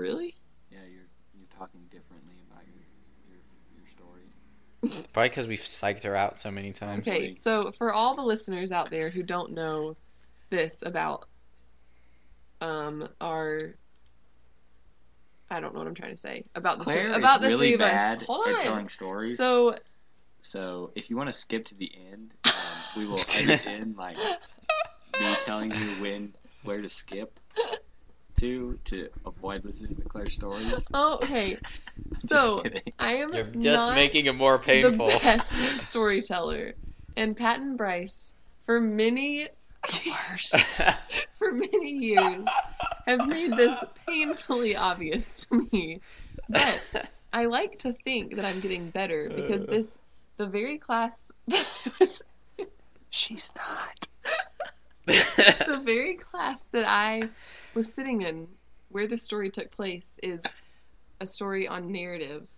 [0.00, 0.34] Really?
[0.70, 2.82] Yeah, you're you're talking differently about your
[3.28, 3.40] your,
[3.76, 5.04] your story.
[5.12, 7.06] Probably because we've psyched her out so many times.
[7.06, 9.96] Okay, so for all the listeners out there who don't know
[10.48, 11.26] this about
[12.60, 13.74] um our
[15.50, 17.66] I don't know what I'm trying to say about the Claire three, about the really
[17.68, 18.26] three of bad us.
[18.26, 18.60] Hold at on.
[18.62, 19.36] telling stories.
[19.36, 19.76] So
[20.42, 22.52] So if you want to skip to the end, um,
[22.96, 26.32] we will edit in like me telling you when
[26.62, 27.39] where to skip
[28.40, 30.88] to to avoid listening to Claire's stories.
[30.94, 31.56] oh, okay.
[32.16, 32.62] So.
[32.98, 35.06] I am You're just not making it more painful.
[35.06, 35.52] the best
[35.88, 36.72] storyteller,
[37.16, 39.48] and Patton Bryce for many
[39.92, 40.54] years,
[41.38, 42.48] for many years
[43.06, 46.00] have made this painfully obvious to me.
[46.48, 49.70] But I like to think that I'm getting better because uh.
[49.70, 49.98] this
[50.38, 52.22] the very class that I was
[53.10, 54.06] She's not.
[55.66, 57.28] the very class that I
[57.74, 58.46] was sitting in
[58.90, 60.44] where the story took place is
[61.20, 62.48] a story on narrative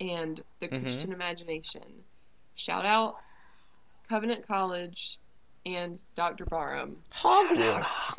[0.00, 0.82] and the Mhm.
[0.82, 1.82] Christian imagination.
[2.56, 3.16] Shout out
[4.08, 5.18] Covenant College
[5.64, 6.44] and Dr.
[6.46, 6.96] Barham.
[7.10, 8.14] Hogwarts.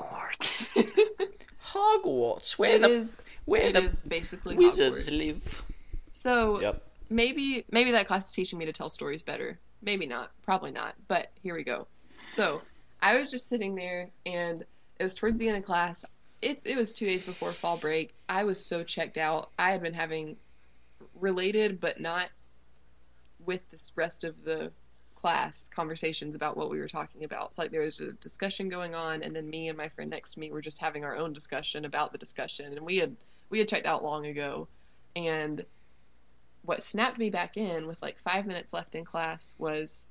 [1.61, 2.57] Hogwarts.
[2.57, 5.17] Where It the is where it the is basically wizards Hogwarts.
[5.17, 5.63] live.
[6.13, 6.81] So Yep.
[7.09, 9.59] maybe maybe that class is teaching me to tell stories better.
[9.81, 10.31] Maybe not.
[10.41, 10.95] Probably not.
[11.07, 11.87] But here we go.
[12.27, 12.61] So
[13.01, 14.63] I was just sitting there, and
[14.99, 16.05] it was towards the end of class.
[16.41, 18.13] It it was two days before fall break.
[18.29, 19.51] I was so checked out.
[19.57, 20.37] I had been having
[21.15, 22.29] related, but not
[23.45, 24.71] with the rest of the
[25.15, 27.49] class conversations about what we were talking about.
[27.49, 30.33] It's like there was a discussion going on, and then me and my friend next
[30.33, 33.15] to me were just having our own discussion about the discussion, and we had
[33.49, 34.67] we had checked out long ago,
[35.15, 35.65] and
[36.63, 40.05] what snapped me back in with like five minutes left in class was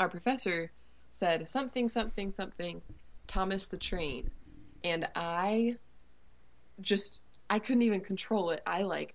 [0.00, 0.70] our professor
[1.14, 2.82] said something, something, something,
[3.26, 4.30] Thomas the Train.
[4.82, 5.76] And I
[6.80, 8.62] just, I couldn't even control it.
[8.66, 9.14] I like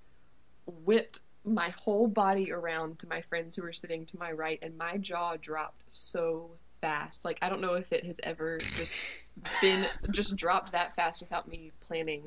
[0.65, 4.77] whipped my whole body around to my friends who were sitting to my right, and
[4.77, 6.49] my jaw dropped so
[6.81, 7.25] fast.
[7.25, 8.97] Like, I don't know if it has ever just
[9.61, 12.23] been, just dropped that fast without me planning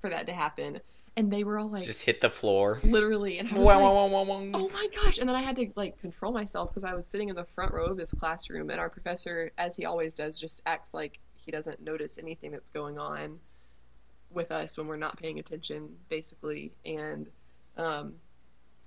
[0.00, 0.80] for that to happen
[1.16, 2.80] and they were all like, Just hit the floor.
[2.84, 5.18] literally, and I was Wah, like, wah, wah, oh my gosh.
[5.18, 7.72] And then i had to like control myself because i was sitting in the front
[7.72, 11.50] row of this classroom and our professor as he always does just acts like he
[11.50, 13.38] doesn't notice anything that's going on
[14.30, 17.28] with us when we're not paying attention basically and
[17.76, 18.12] um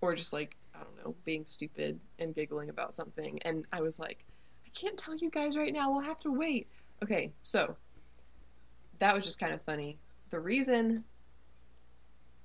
[0.02, 3.40] or just like i don't know being stupid and giggling about something.
[3.44, 4.24] And i was like
[4.66, 5.92] i can't tell you guys right now.
[5.92, 6.68] We'll have to wait.
[7.04, 7.76] Okay so
[9.00, 9.98] that was just kind of funny.
[10.30, 11.04] The reason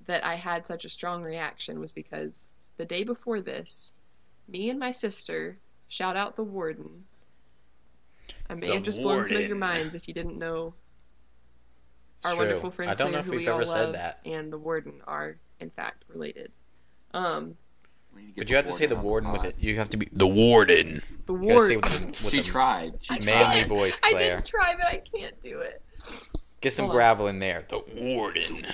[0.06, 3.92] that i had such a strong reaction was because the day before this,
[4.48, 5.56] me and my sister,
[5.88, 7.04] shout out the warden.
[8.50, 10.74] I may The have just blown some of your minds if you didn't know
[12.24, 12.38] our True.
[12.40, 14.18] wonderful friend I don't Claire, know if who we've we all ever said love, that.
[14.24, 16.50] and the warden are in fact related.
[17.12, 17.56] Um,
[18.14, 19.54] We need to get But you have to say the on warden with it.
[19.60, 21.00] You have to be the warden.
[21.26, 21.80] the You gotta say warden.
[21.80, 22.94] with the, with She the tried.
[23.02, 23.24] She I tried.
[23.26, 23.68] manly can't.
[23.68, 24.36] voice, I Claire.
[24.38, 25.80] did try, but I can't do it.
[26.60, 26.96] Get some Hold on.
[26.96, 27.64] gravel in there.
[27.68, 28.66] The warden.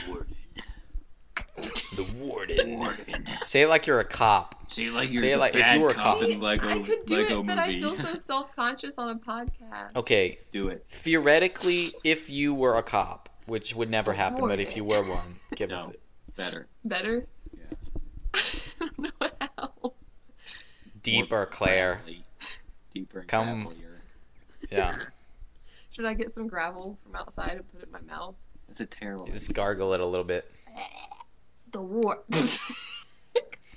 [1.57, 2.79] The warden.
[2.79, 3.29] Warden.
[3.43, 4.55] Say it like you're a cop.
[4.73, 6.29] See, like you're Say it the like if you were a cop cop.
[6.29, 7.77] in Lego, I could do Lego it, but movie.
[7.79, 9.97] I feel so self conscious on a podcast.
[9.97, 10.85] Okay, Do it.
[10.89, 15.03] theoretically, if you were a cop, which would never The happen, but if you were
[15.03, 16.01] one, give us it.
[16.37, 16.67] Better.
[16.85, 17.27] Better?
[17.53, 17.61] Yeah.
[18.35, 18.41] I
[18.79, 19.93] don't know how.
[21.03, 21.95] Deeper, More Claire.
[21.97, 22.25] gravelly.
[22.95, 23.99] Deeper and Come- gravelier.
[24.71, 24.95] Yeah.
[25.91, 28.37] Should I get some gravel from outside and put it in my mouth?
[28.69, 29.27] That's a terrible.
[29.27, 30.49] You just gargle it a little bit.
[31.73, 32.25] The war.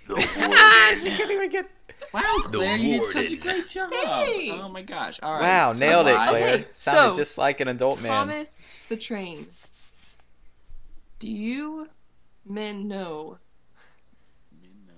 [0.05, 1.69] The she couldn't even get.
[2.13, 3.89] Wow, Claire, you did such a great job.
[3.89, 4.51] Thanks.
[4.53, 5.19] Oh my gosh.
[5.23, 5.41] All right.
[5.41, 6.53] Wow, So nailed it, Claire.
[6.55, 8.11] Okay, Sounded so, just like an adult man.
[8.11, 9.47] Thomas the Train.
[11.19, 11.87] Do you
[12.45, 13.37] men know
[14.85, 14.93] No.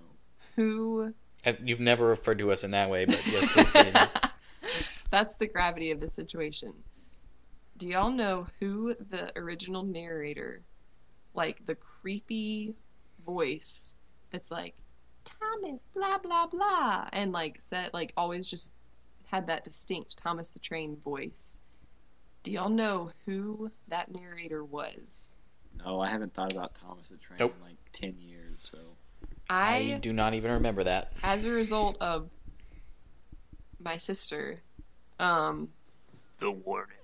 [0.55, 1.13] who?
[1.45, 4.31] Uh, You've never referred to us in that way, but yes.
[5.11, 6.73] That's the gravity of the situation.
[7.77, 10.63] Do y'all know who the original narrator,
[11.35, 12.73] like the creepy
[13.25, 13.95] voice
[14.31, 14.75] that's like,
[15.23, 18.71] Thomas, blah, blah, blah, and like said, like always just
[19.25, 21.59] had that distinct Thomas the Train voice.
[22.43, 25.35] Do y'all know who that narrator was?
[25.83, 27.55] No, I haven't thought about Thomas the Train Nope.
[27.59, 28.59] in like ten years.
[28.61, 28.77] So
[29.49, 31.11] I do not even remember that.
[31.23, 32.29] as a result of
[33.79, 34.61] my sister,
[35.19, 35.69] um,
[36.39, 36.95] the warden.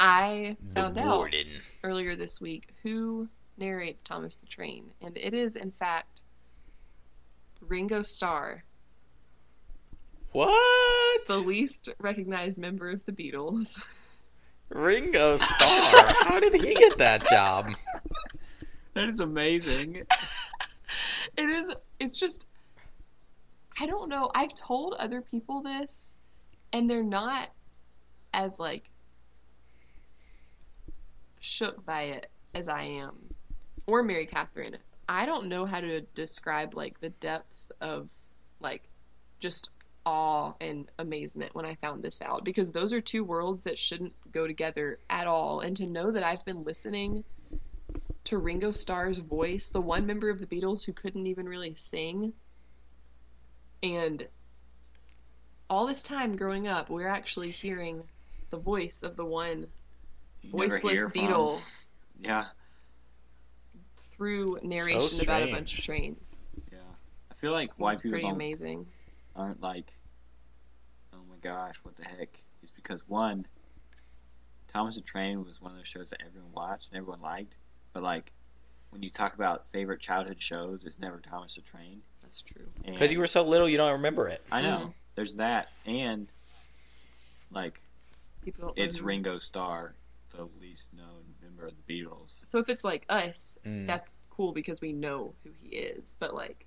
[0.00, 1.46] I The found out warden.
[1.84, 6.22] earlier this week who narrates Thomas the Train, and it is in fact
[7.60, 8.62] Ringo Starr,
[10.32, 11.26] What?
[11.26, 13.84] the least recognized member of the Beatles.
[14.70, 16.14] Ringo Starr.
[16.28, 17.72] How did he get that job?
[18.94, 19.94] That is amazing.
[21.36, 21.72] it is.
[22.00, 22.48] It's just.
[23.80, 24.28] I don't know.
[24.34, 26.16] I've told other people this,
[26.72, 27.50] and they're not
[28.34, 28.90] as like
[31.38, 33.14] shook by it as I am,
[33.88, 34.76] or Mary Catherine.
[35.08, 38.10] I don't know how to describe like the depths of
[38.60, 38.82] like
[39.40, 39.70] just
[40.04, 44.12] awe and amazement when I found this out because those are two worlds that shouldn't
[44.30, 45.60] go together at all.
[45.60, 47.24] And to know that I've been listening
[48.24, 52.34] to Ringo Starr's voice, the one member of the Beatles who couldn't even really sing,
[53.82, 54.28] and
[55.70, 58.02] all this time growing up, we're actually hearing
[58.50, 59.66] the voice of the one
[60.44, 61.86] voiceless Beatle
[62.20, 62.46] Yeah,
[64.18, 66.42] through narration about a bunch of trains.
[66.70, 66.78] yeah.
[67.30, 68.86] I feel like white It's people pretty don't, amazing.
[69.36, 69.92] aren't like,
[71.14, 72.28] oh my gosh, what the heck?
[72.62, 73.46] Is because one,
[74.66, 77.54] Thomas the Train was one of those shows that everyone watched and everyone liked,
[77.92, 78.32] but like,
[78.90, 82.00] when you talk about favorite childhood shows, it's never Thomas the Train.
[82.22, 82.66] That's true.
[82.84, 84.42] Because you were so little, you don't remember it.
[84.50, 84.78] I know.
[84.86, 84.92] Mhm.
[85.14, 86.26] There's that, and
[87.52, 87.80] like
[88.44, 89.94] People it's who- Ringo Starr,
[90.38, 92.46] the least known member of the Beatles.
[92.46, 93.86] So if it's like us, Mm.
[93.88, 96.14] that's cool because we know who he is.
[96.18, 96.64] But like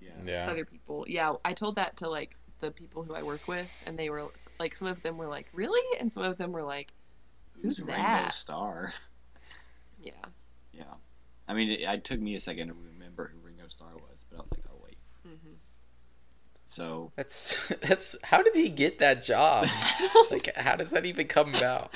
[0.00, 0.10] Yeah.
[0.24, 0.50] Yeah.
[0.50, 3.98] other people, yeah, I told that to like the people who I work with, and
[3.98, 6.92] they were like, some of them were like, really, and some of them were like,
[7.62, 8.32] Who's Ringo that?
[8.32, 8.92] Starr?
[10.02, 10.12] yeah.
[10.72, 10.84] Yeah.
[11.46, 14.38] I mean, it, it took me a second to remember who Ringo Starr was, but
[14.38, 14.96] I was like, oh wait.
[15.24, 15.54] hmm
[16.68, 18.16] So That's that's.
[18.22, 19.66] How did he get that job?
[20.30, 21.92] like, how does that even come about?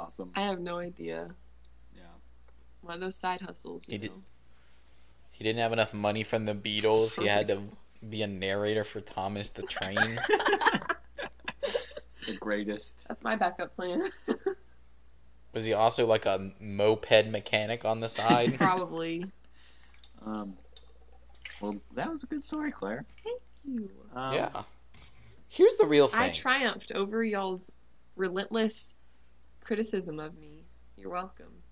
[0.00, 0.30] That's awesome.
[0.34, 1.28] I have no idea.
[1.94, 2.02] Yeah.
[2.82, 4.22] One of those side hustles, you He did- know.
[5.32, 7.18] He didn't have enough money from the Beatles.
[7.20, 7.62] He had to
[8.10, 9.96] be a narrator for Thomas the Train.
[12.26, 13.02] the greatest.
[13.08, 14.02] That's my backup plan.
[15.54, 18.54] Was he also like a moped mechanic on the side?
[18.58, 19.24] Probably.
[20.24, 20.52] Um.
[21.62, 23.04] Well, that was a good story, Claire.
[23.24, 23.90] Thank you.
[24.14, 24.62] Um, yeah.
[25.48, 26.20] Here's the real thing.
[26.20, 27.72] I triumphed over y'all's
[28.16, 28.96] relentless
[29.70, 30.64] criticism of me.
[30.96, 31.62] You're welcome.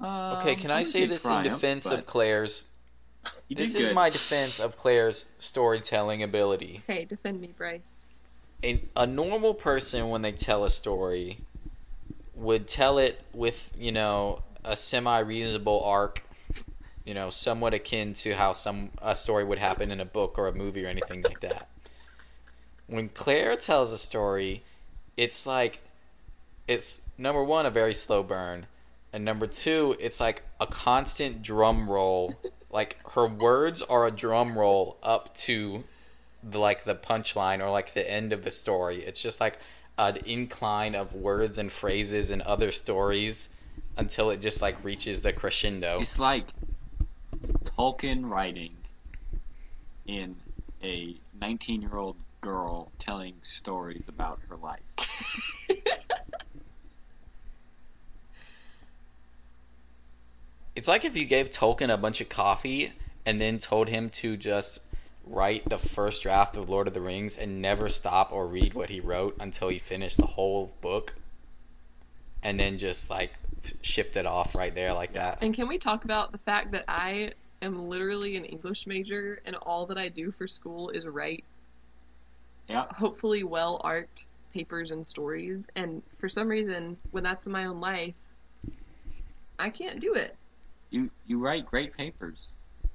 [0.00, 2.68] Okay, Um, can I I say this in defense of Claire's?
[3.50, 6.82] This is my defense of Claire's storytelling ability.
[6.88, 8.08] Okay, defend me, Bryce.
[8.62, 11.38] a, a normal person when they tell a story
[12.36, 16.22] would tell it with you know a semi reasonable arc
[17.04, 20.46] you know somewhat akin to how some a story would happen in a book or
[20.46, 21.68] a movie or anything like that
[22.88, 24.62] when claire tells a story
[25.16, 25.80] it's like
[26.66, 28.66] it's number one a very slow burn
[29.12, 32.34] and number two it's like a constant drum roll
[32.70, 35.84] like her words are a drum roll up to
[36.42, 38.96] the like the punchline or like the end of the story.
[38.96, 39.58] It's just like
[39.96, 43.50] an incline of words and phrases and other stories
[43.96, 45.98] until it just like reaches the crescendo.
[46.00, 46.44] It's like
[47.64, 48.76] Tolkien writing
[50.06, 50.36] in
[50.82, 54.80] a 19 year old girl telling stories about her life.
[60.76, 62.92] It's like if you gave Tolkien a bunch of coffee
[63.24, 64.80] and then told him to just
[65.26, 68.90] write the first draft of Lord of the Rings and never stop or read what
[68.90, 71.14] he wrote until he finished the whole book
[72.42, 73.32] and then just like
[73.80, 75.38] shipped it off right there like that.
[75.42, 79.56] And can we talk about the fact that I am literally an English major and
[79.56, 81.44] all that I do for school is write
[82.68, 82.84] Yeah.
[82.90, 87.80] hopefully well arced papers and stories and for some reason when that's in my own
[87.80, 88.16] life
[89.58, 90.36] I can't do it.
[90.94, 92.50] You you write great papers.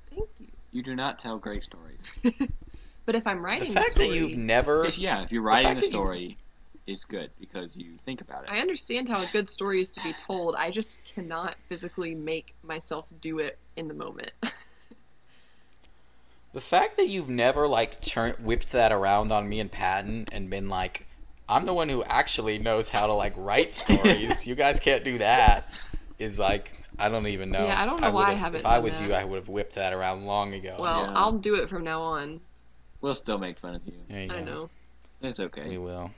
[0.09, 0.47] Thank you.
[0.71, 2.17] You do not tell great stories.
[3.05, 5.31] But if I'm writing The writing fact a story, that you've never Yes, yeah, if
[5.31, 6.37] you're writing fact the that you- story
[6.85, 8.51] is good because you think about it.
[8.51, 10.53] I understand how a good story is to be told.
[10.55, 14.31] I just cannot physically make myself do it in the moment.
[16.51, 20.49] The fact that you've never like turned whipped that around on me and Patton and
[20.49, 21.05] been like,
[21.47, 24.47] I'm the one who actually knows how to like write stories.
[24.47, 25.69] you guys can't do that.
[26.17, 27.65] Is like I don't even know.
[27.65, 29.07] Yeah, I don't know why I would've- haven't If I was that.
[29.07, 30.77] you, I would have whipped that around long ago.
[30.79, 31.11] well, Yeah.
[31.15, 32.41] I'll do it from now on.
[33.01, 33.93] We'll still make fun of you.
[34.09, 34.43] there you I go.
[34.43, 34.69] know.
[35.21, 35.67] It's okay.
[35.69, 36.11] We will.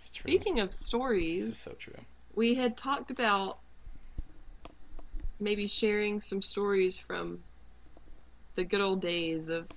[0.00, 0.30] It's true.
[0.30, 1.94] Speaking of stories, this is so true.
[2.34, 3.58] we had talked about
[5.40, 7.40] maybe sharing some stories from
[8.56, 9.68] the good old days of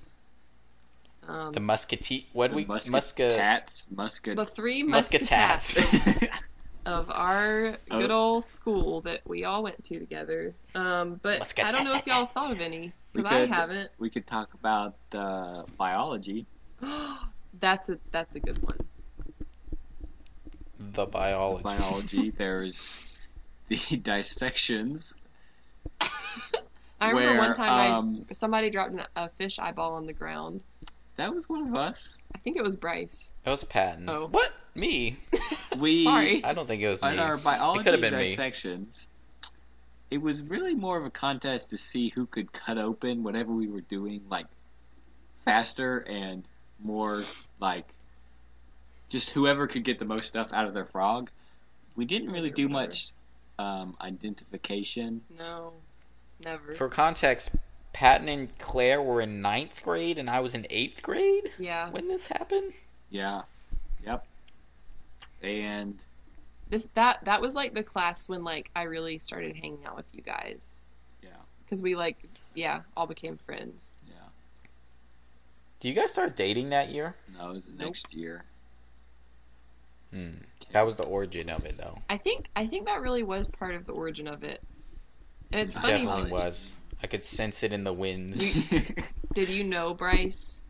[1.27, 2.25] um, The muskete.
[2.33, 4.35] What The we musket muska cats, musket.
[4.37, 5.79] the three musketats.
[5.83, 6.39] musketats
[6.85, 10.53] of our good old school that we all went to together.
[10.75, 13.49] Um, but I don't know if y'all thought of any We because I could.
[13.49, 13.91] haven't.
[13.99, 16.45] we could talk about uh, biology.
[17.59, 18.79] that's a that's a good one.
[20.79, 21.63] the biology.
[21.63, 22.29] Biology.
[22.35, 23.29] There's
[23.67, 25.15] the dissections.
[26.99, 30.13] I remember where, one time um, I, somebody dropped an, a fish eyeball on the
[30.13, 30.61] ground.
[31.15, 32.17] That was one of us.
[32.33, 33.31] I think it was Bryce.
[33.43, 34.09] That was Patton.
[34.09, 34.27] Oh.
[34.27, 34.51] What?
[34.75, 35.17] Me?
[35.77, 36.43] We Sorry.
[36.43, 37.09] I don't think it was me.
[37.09, 38.25] on our it biology could have been me.
[38.25, 39.07] dissections.
[40.09, 43.67] It was really more of a contest to see who could cut open whatever we
[43.67, 44.47] were doing, like
[45.45, 46.43] faster and
[46.83, 47.21] more
[47.61, 47.85] like
[49.07, 51.29] just whoever could get the most stuff out of their frog.
[51.95, 53.13] We didn't really do much
[53.57, 55.21] um, identification.
[55.37, 55.71] No,
[56.43, 56.73] never.
[56.73, 57.55] For context,
[58.01, 62.07] Patton and Claire were in ninth grade, and I was in eighth grade yeah, when
[62.07, 62.73] this happened.
[63.11, 63.43] Yeah.
[64.03, 64.25] Yep.
[65.43, 65.99] And
[66.71, 70.07] this that that was like the class when like I really started hanging out with
[70.15, 70.81] you guys
[71.21, 71.29] yeah,
[71.63, 72.17] because we like
[72.55, 73.93] yeah all became friends.
[74.07, 74.13] yeah.
[75.79, 77.13] Do you guys start dating that year?
[77.37, 77.85] No, it was the Nope.
[77.85, 78.45] next year.
[80.11, 80.31] Hmm.
[80.71, 81.99] That was the origin of it, though.
[82.09, 84.59] I think I think that really was part of the origin of it.
[85.51, 86.03] And it's funny.
[86.03, 86.45] Definitely College.
[86.45, 86.77] was.
[87.03, 88.37] I could sense it in the wind.
[89.33, 90.63] Did you know Bryce?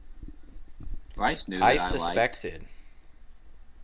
[1.15, 1.89] Bryce knew that I I, liked.
[1.89, 2.65] suspected.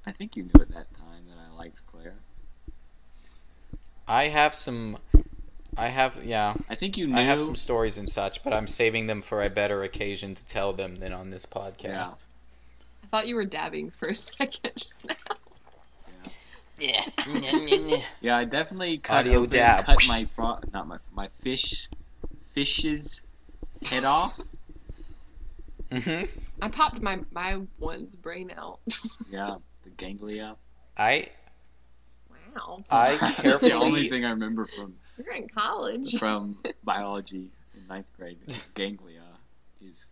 [0.05, 2.15] I think you knew at that time that I liked Claire.
[4.07, 4.97] I have some.
[5.75, 6.53] I have yeah.
[6.69, 7.15] I think you knew.
[7.17, 10.45] I have some stories and such, but I'm saving them for a better occasion to
[10.45, 11.83] tell them than on this podcast.
[11.83, 12.07] Yeah.
[13.03, 15.35] I thought you were dabbing for a second just now.
[16.79, 17.01] Yeah.
[18.21, 19.85] Yeah, I definitely cut Audio open, dab.
[19.85, 21.89] cut my fro- not my my fish
[22.57, 23.21] fish's
[23.85, 24.35] head off.
[25.91, 26.23] hmm
[26.59, 28.79] I popped my my one's brain out.
[29.29, 30.55] Yeah, the ganglia.
[30.97, 31.27] I
[32.55, 36.17] wow, I That's carefully the only thing I remember from you're in college.
[36.17, 38.39] from biology in ninth grade.
[38.73, 39.21] Ganglia
[39.79, 40.07] is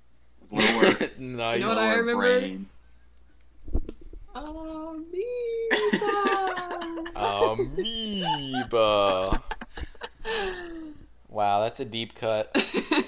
[0.52, 1.56] lower, nice.
[1.58, 2.22] You know what I remember?
[2.22, 2.70] brain.
[8.66, 9.42] Amoeba.
[11.36, 12.50] Wow, that's a deep cut.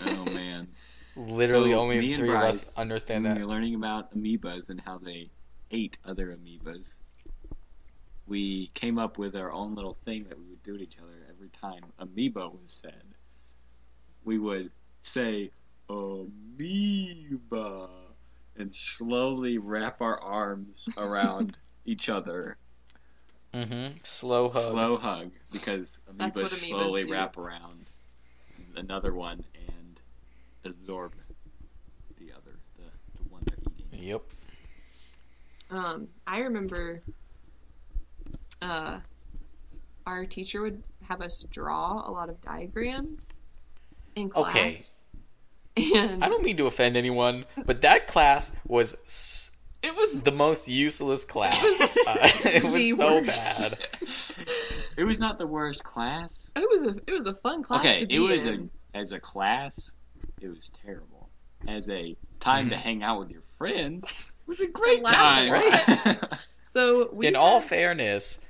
[0.05, 0.67] Oh man.
[1.15, 3.37] Literally, So, only me the and three of us understand that.
[3.37, 5.29] we were learning about amoebas and how they
[5.71, 6.97] ate other amoebas,
[8.27, 11.25] we came up with our own little thing that we would do to each other
[11.29, 13.01] every time amoeba was said,
[14.25, 14.71] we would
[15.03, 15.49] say
[15.89, 17.87] amoeba
[18.57, 22.57] and slowly wrap our arms around each other.
[23.53, 23.97] Mm-hmm.
[24.03, 24.61] Slow hug.
[24.61, 27.11] Slow hug because That's amoebas amoebas slowly do.
[27.13, 27.85] wrap around
[28.77, 29.99] another one and
[30.65, 31.13] absorb
[32.19, 34.07] the other, the, the one they're eating.
[34.07, 34.21] Yep.
[35.69, 37.01] Um, I remember
[38.61, 38.99] uh,
[40.05, 43.35] our teacher would have us draw a lot of diagrams
[44.15, 44.49] in class.
[44.49, 44.69] Okay.
[44.71, 45.03] class.
[45.93, 49.51] And I don't mean to offend anyone, but that class was s-
[49.83, 51.61] it was the most useless class.
[51.63, 53.77] was Uh, it the was so worst.
[53.77, 54.47] bad.
[54.97, 56.51] It was not the worst class.
[56.55, 58.69] it was a it was a fun class okay, to be it was in.
[58.93, 59.93] a as a class,
[60.41, 61.29] it was terrible.
[61.67, 62.79] As a time to Mhm.
[62.79, 65.47] hang out with your friends, it was a great laughed
[66.03, 66.17] time.
[66.63, 68.45] So we In all fairness,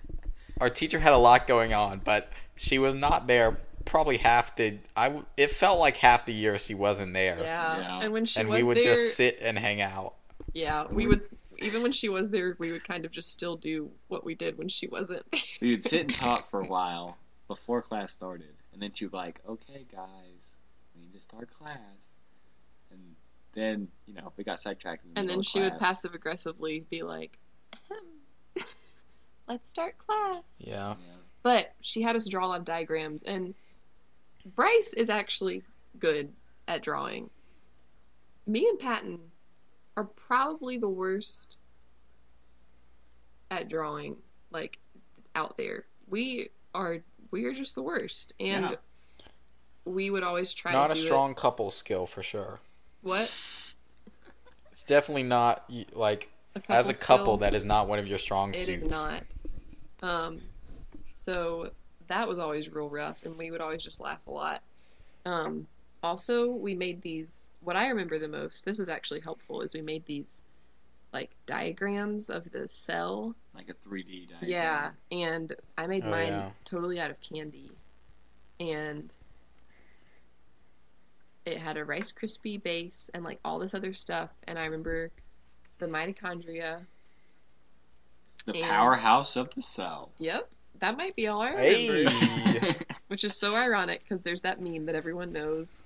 [0.60, 4.80] our teacher had a lot going on, but she was not there probably half the.
[4.96, 7.78] I It felt like half the year she wasn't there, yeah.
[7.78, 8.00] Yeah.
[8.04, 10.16] and when she and was we would there, just sit and hang out.
[10.54, 11.22] yeah, we would
[11.60, 14.58] even when she was there, we would kind of just still do what we did
[14.58, 15.26] when she wasn't.
[15.62, 19.12] we would sit and talk for a while before class started, and then she would
[19.12, 20.56] be like, "Okay, guys,
[20.96, 22.16] we need to start class."
[22.92, 23.16] And
[23.54, 25.06] then you know we got sidetracked.
[25.06, 27.38] In the and then of she would passive aggressively be like,
[29.48, 30.90] "Let's start class." Yeah.
[30.90, 31.16] Yeah.
[31.44, 33.54] But she had us draw a lot of diagrams, and
[34.56, 35.64] Bryce is actually
[36.00, 36.32] good
[36.68, 37.30] at drawing.
[38.46, 39.20] Me and Patton
[39.98, 41.60] are probably the worst
[43.52, 44.16] at drawing,
[44.52, 44.80] like
[45.36, 45.86] out there.
[46.08, 47.00] We are
[47.32, 48.76] we are just the worst, and Yeah.
[49.84, 52.62] we would always try Not a strong couple skill for sure.
[53.02, 53.22] What
[54.72, 57.38] It's definitely not like a as a couple skill?
[57.38, 58.84] that is not one of your strong It suits.
[58.84, 59.24] is not.
[60.04, 60.40] Um,
[61.16, 61.72] so
[62.08, 64.62] that was always real rough, and we would always just laugh a lot.
[65.26, 65.68] Um,
[66.04, 67.50] also, we made these.
[67.62, 70.42] What I remember the most, this was actually helpful, is we made these
[71.14, 73.34] like diagrams of the cell.
[73.56, 74.50] like a 3D diagram.
[74.50, 76.50] Yeah, and I made Oh, mine yeah.
[76.66, 77.72] totally out of candy,
[78.60, 79.14] and
[81.46, 84.30] it had a Rice Krispie base and like all this other stuff.
[84.48, 85.10] And I remember
[85.80, 86.86] the mitochondria.
[88.46, 90.12] The And- powerhouse of the cell.
[90.20, 92.10] Yep, that might be all I remember.
[92.10, 92.74] Hey.
[93.08, 95.86] Which is so ironic because there's that meme that everyone knows.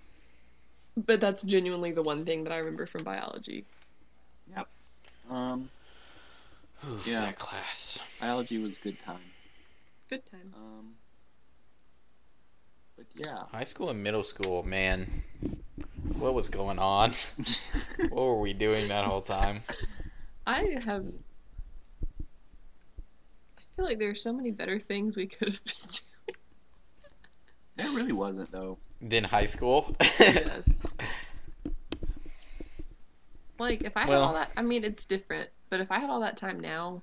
[1.05, 3.63] But that's genuinely the one thing that I remember from biology.
[4.55, 4.67] Yep.
[5.29, 5.69] Um,
[6.89, 7.21] Oof, Yeah.
[7.21, 8.03] that class.
[8.19, 9.19] biology was good time.
[10.09, 10.53] Good time.
[10.55, 10.95] Um,
[12.97, 13.43] but yeah.
[13.51, 15.23] High school and middle school, man.
[16.17, 17.11] What was going on?
[18.09, 19.61] what were we doing that whole time?
[20.45, 21.05] I have.
[23.71, 26.35] I feel like there are so many better things we could have been
[27.77, 27.93] doing.
[27.93, 28.77] It really wasn't though.
[29.01, 29.95] Then high school.
[30.19, 30.69] yes.
[33.57, 34.51] Like, if I had Well- all that.
[34.57, 35.49] I mean, it's different.
[35.69, 37.01] But if I had all that time now,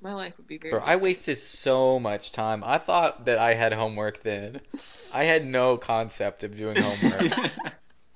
[0.00, 0.72] my life would be very.
[0.72, 2.62] Bro, I wasted so much time.
[2.64, 4.60] I thought that I had homework then.
[5.14, 7.50] I had no concept of doing homework.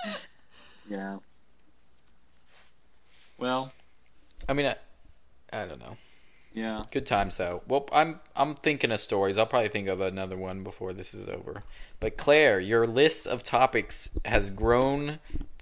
[0.88, 1.18] yeah.
[3.38, 3.72] Well,
[4.48, 4.76] I mean, I,
[5.52, 5.96] I don't know.
[6.54, 6.82] Yeah.
[6.90, 7.62] Good times though.
[7.66, 9.38] Well, I'm I'm thinking of stories.
[9.38, 11.62] I'll probably think of another one before this is over.
[12.00, 15.18] But Claire, your list of topics has grown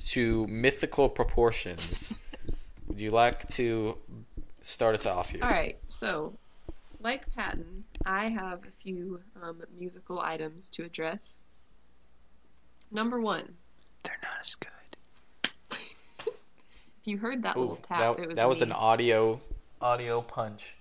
[0.09, 2.13] to mythical proportions.
[2.89, 3.99] Would you like to
[4.61, 5.41] start us off here?
[5.45, 6.33] All right, so
[7.01, 11.45] like Patton, I have a few um, musical items to address.
[12.91, 13.55] Number one,
[14.03, 14.71] They're not as good.
[16.27, 18.67] if you heard that Ooh, little tap, that, it was that was me.
[18.67, 19.41] an audio
[19.81, 20.75] audio punch.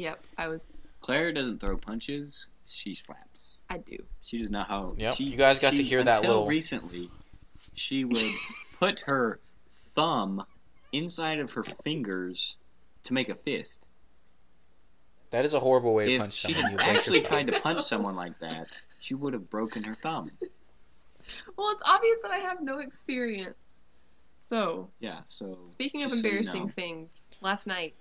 [0.00, 0.74] Yep, I was.
[1.02, 2.46] Claire doesn't throw punches.
[2.66, 3.58] She slaps.
[3.68, 3.98] I do.
[4.22, 4.94] She does not how.
[4.96, 7.10] Yep, She, you guys got to hear that until little- Recently,
[7.74, 8.16] she would
[8.78, 9.40] put her
[9.94, 10.44] thumb
[10.92, 12.56] inside of her fingers
[13.04, 13.82] to make a fist.
[15.30, 16.72] That is a horrible way to If punch she someone.
[16.78, 18.68] had You actually tried to punch someone like that,
[19.00, 20.30] she would have broken her thumb.
[21.56, 23.82] Well, it's obvious that I have no experience.
[24.40, 25.20] So, Yeah.
[25.26, 26.68] So speaking of just so you embarrassing know.
[26.68, 27.94] things, last night.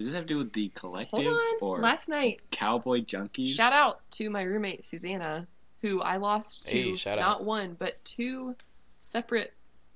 [0.00, 1.56] Does this have to do with the collective Hold on.
[1.60, 3.50] or Last night, cowboy junkies?
[3.54, 5.46] shout out to my roommate Susanna,
[5.82, 7.44] who I lost to Hey, shout not out.
[7.44, 8.56] one but two
[9.02, 9.52] separate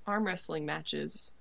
[0.07, 1.33] arm wrestling matches.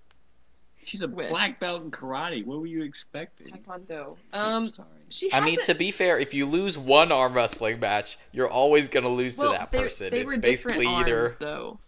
[0.85, 1.29] She's a with.
[1.29, 2.45] black belt in karate.
[2.45, 3.47] What were you expecting?
[3.47, 4.15] Taekwondo.
[4.31, 4.87] Um, sorry.
[5.09, 5.29] she.
[5.33, 8.87] I mean, hasn't- to be fair, if you lose one arm wrestling match, you're always
[8.87, 10.09] gonna lose well, to that they- person.
[10.11, 11.19] They, it's were different basically either.
[11.19, 11.79] arms, though.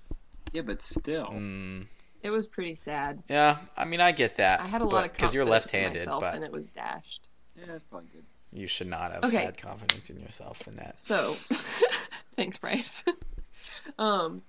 [0.54, 1.28] Yeah, but still.
[1.28, 1.88] Mm,
[2.26, 3.22] It was pretty sad.
[3.30, 4.60] yeah, I mean, I get that.
[4.60, 6.70] I had a lot of because you're confidence in left-handed, myself, but and it was
[6.70, 7.28] dashed.
[7.56, 8.24] Yeah, that's probably good.
[8.52, 9.44] You should not have Okay.
[9.46, 10.98] had confidence in yourself in that.
[10.98, 11.16] So,
[12.36, 13.04] thanks, Bryce.
[14.00, 14.42] um,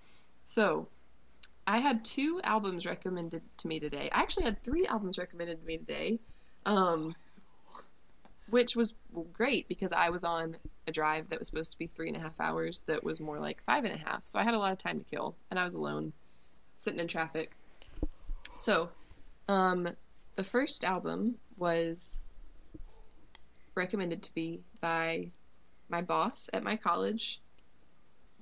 [0.47, 0.89] so
[1.66, 4.09] I had two albums recommended to me today.
[4.11, 6.18] I actually had three albums recommended to me today,
[6.64, 7.14] um,
[8.49, 8.95] which was
[9.35, 10.57] great because I was on
[10.87, 13.39] a drive that was supposed to be three and a half hours that was more
[13.39, 14.22] like five and a half.
[14.24, 16.14] So I had a lot of time to kill, and I was alone,
[16.79, 17.51] sitting in traffic.
[18.57, 18.89] So,
[19.49, 19.89] um,
[20.37, 22.21] the first album was
[23.75, 25.31] recommended to me by
[25.89, 27.41] my boss at my college,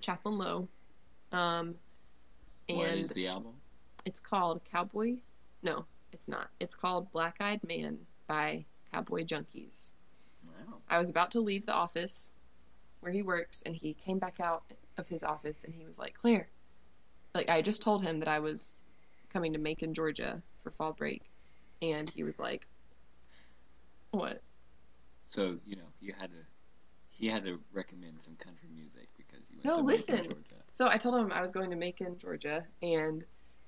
[0.01, 0.69] Chaplain Lowe.
[1.33, 1.75] Um,
[2.69, 3.55] and What is the album?
[4.05, 5.17] it's called Cowboy.
[5.63, 6.49] No, it's not.
[6.61, 9.93] It's called Black Eyed Man by Cowboy Junkies.
[10.47, 10.77] Wow.
[10.89, 12.35] I was about to leave the office
[13.01, 14.63] where he works, and he came back out
[14.97, 16.49] of his office and he was like, Claire,
[17.35, 18.85] like, I just told him that I was
[19.35, 21.21] coming to Macon, Georgia for fall break.
[21.83, 22.67] And he was like,
[24.13, 24.41] What?
[25.29, 26.39] So you know you had to.
[27.11, 30.17] He had to recommend some country music because you went No, to Macon, listen.
[30.17, 30.63] Georgia.
[30.73, 33.25] So I told him I was going to Macon, Georgia, and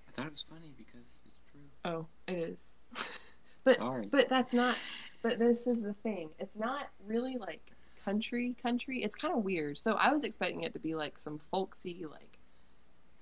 [0.08, 1.60] I thought it was funny because it's true.
[1.84, 2.74] oh, it is.
[3.64, 4.08] but Sorry.
[4.10, 4.76] But that's not.
[5.22, 6.30] But this is the thing.
[6.38, 7.60] It's not really like
[8.04, 9.02] country country.
[9.02, 9.76] It's kind of weird.
[9.78, 12.35] So I was expecting it to be like some folksy, like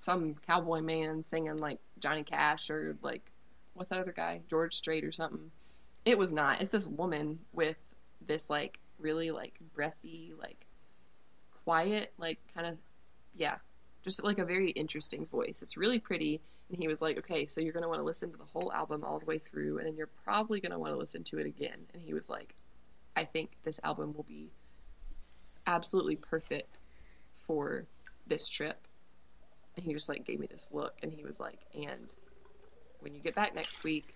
[0.05, 3.31] some cowboy man singing like Johnny Cash or like
[3.73, 5.49] what's that other guy, George Strait or something.
[6.05, 6.61] It was not.
[6.61, 7.77] It's this woman with
[8.27, 10.67] this like really like breathy, like
[11.63, 12.77] quiet, like kind of
[13.35, 13.55] yeah,
[14.03, 15.63] just like a very interesting voice.
[15.63, 16.39] It's really pretty.
[16.69, 18.71] And he was like, okay, so you're going to want to listen to the whole
[18.73, 21.39] album all the way through, and then you're probably going to want to listen to
[21.39, 21.77] it again.
[21.93, 22.53] And he was like,
[23.15, 24.51] I think this album will be
[25.67, 26.77] absolutely perfect
[27.33, 27.85] for
[28.27, 28.84] this trip.
[29.77, 32.13] And he just like gave me this look, and he was like, and
[32.99, 34.15] when you get back next week,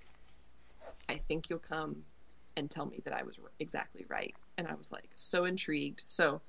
[1.10, 2.04] I think you'll come
[2.56, 4.36] and tell me that I was exactly right.
[4.58, 6.04] And I was like, so intrigued.
[6.08, 6.42] So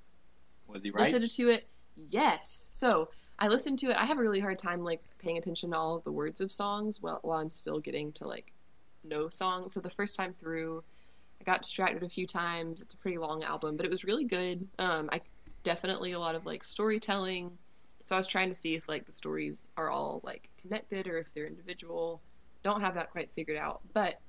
[0.66, 1.00] Was he right?
[1.00, 1.68] listened to it.
[1.96, 2.68] Yes.
[2.72, 3.08] So
[3.38, 3.96] i listened to it.
[3.96, 6.52] I have a really hard time like paying attention to all of the words of
[6.52, 8.52] songs while, while i'm still getting to like
[9.04, 9.74] know songs.
[9.74, 10.82] So the first time through
[11.40, 12.82] i got distracted a few times.
[12.82, 14.68] It's a pretty long album but it was really good.
[14.78, 15.20] Um i
[15.62, 17.58] definitely a lot of like storytelling
[18.04, 21.18] so i was trying to see if like the stories are all like connected or
[21.18, 22.20] if they're individual
[22.62, 24.20] don't have that quite figured out but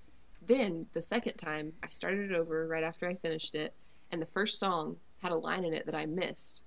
[0.47, 3.73] then the second time i started it over right after i finished it
[4.11, 6.63] and the first song had a line in it that I missed.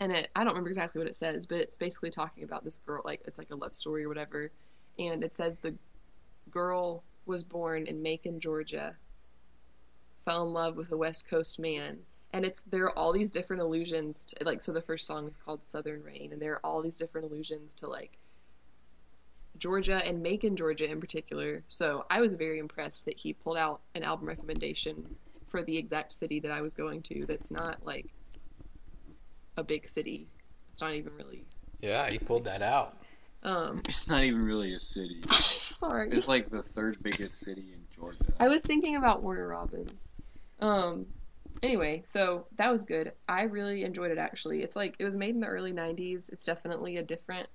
[0.00, 2.78] And it I don't remember exactly what it says, but it's basically talking about this
[2.78, 4.50] girl like it's like a love story or whatever.
[4.98, 5.74] And it says the
[6.50, 8.94] girl was born in Macon, Georgia,
[10.24, 11.98] fell in love with a West Coast man.
[12.32, 15.38] And it's there are all these different allusions to like so the first song is
[15.38, 18.18] called Southern Rain and there are all these different allusions to like
[19.58, 21.62] Georgia and Macon, Georgia in particular.
[21.68, 25.04] So I was very impressed that he pulled out an album recommendation
[25.48, 27.24] for the exact city that I was going to.
[27.26, 28.06] That's not like
[29.56, 30.28] a big city.
[30.72, 31.44] It's not even really.
[31.80, 32.96] Yeah, he pulled that out.
[33.42, 35.22] Um, It's not even really a city.
[35.30, 36.10] sorry.
[36.10, 38.34] It's like the third biggest city in Georgia.
[38.40, 40.08] I was thinking about Warner Robins.
[40.60, 41.06] Um,
[41.62, 43.12] anyway, so that was good.
[43.28, 44.62] I really enjoyed it actually.
[44.62, 46.32] It's like it was made in the early '90s.
[46.32, 47.48] It's definitely a different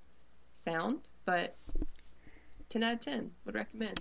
[0.54, 1.56] sound, but
[2.70, 4.00] 10 out of 10 would recommend.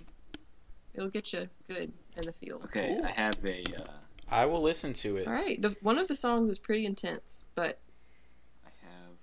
[0.93, 2.63] It'll get you good in the feels.
[2.65, 3.63] Okay, I have a.
[3.77, 3.83] Uh,
[4.29, 5.27] I will listen to it.
[5.27, 5.61] All right.
[5.61, 7.79] The one of the songs is pretty intense, but
[8.65, 9.13] I have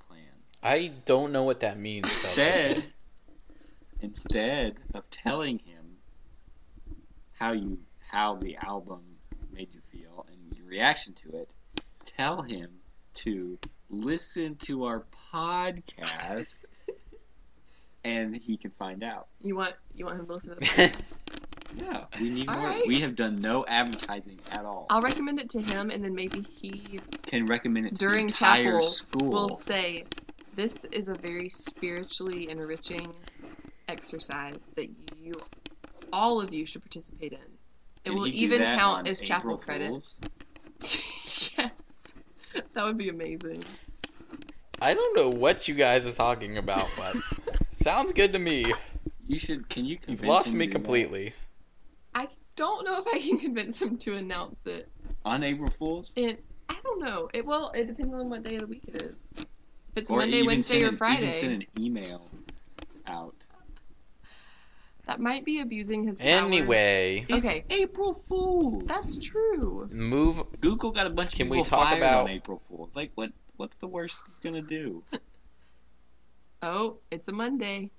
[0.00, 0.22] a plan.
[0.62, 2.04] I don't know what that means.
[2.06, 2.84] Instead,
[4.00, 5.96] instead of telling him
[7.32, 7.78] how you
[8.10, 9.02] how the album
[9.52, 11.50] made you feel and your reaction to it,
[12.04, 12.68] tell him
[13.14, 13.58] to
[13.90, 15.04] listen to our
[15.34, 16.60] podcast,
[18.04, 19.26] and he can find out.
[19.42, 21.22] you want you want him to listen to the podcast.
[21.72, 22.66] Yeah, we need All more.
[22.66, 22.84] right.
[22.86, 24.86] We have done no advertising at all.
[24.90, 28.32] I'll recommend it to him, and then maybe he Can recommend it to during the
[28.32, 29.30] entire chapel school.
[29.30, 30.06] will say,
[30.52, 33.12] "This is a very spiritually enriching
[33.88, 35.40] exercise that you,
[36.12, 37.38] all of you, should participate in.
[37.38, 40.22] It Can will he do even that count on as chapel April credits." Fools?
[41.58, 42.14] yes,
[42.74, 43.62] that would be amazing.
[44.82, 47.14] I don't know what you guys are talking about, but
[47.70, 48.72] sounds good to me.
[49.28, 49.68] You should.
[49.68, 49.98] Can you?
[50.08, 50.76] You've lost him me to that?
[50.76, 51.34] completely.
[52.14, 52.26] I
[52.56, 54.88] don't know if I can convince him to announce it.
[55.24, 56.10] on April Fools.
[56.16, 56.36] And
[56.68, 57.28] I don't know.
[57.34, 59.28] It well, it depends on what day of the week it is.
[59.36, 59.46] If
[59.96, 62.28] it's Or Monday, Wednesday, send or an- Friday, Even send an email
[63.06, 63.34] out.
[65.06, 66.28] That might be abusing his power.
[66.28, 67.64] Anyway, Okay.
[67.68, 68.84] It's April Fools.
[68.86, 69.88] That's true.
[69.92, 70.42] move.
[70.60, 72.94] Google got a bunch of Can people we talk fired about- on April Fools.
[72.96, 73.32] Like, what?
[73.56, 75.02] What's the worst he's gonna do?
[76.62, 77.90] Oh, it's a Monday.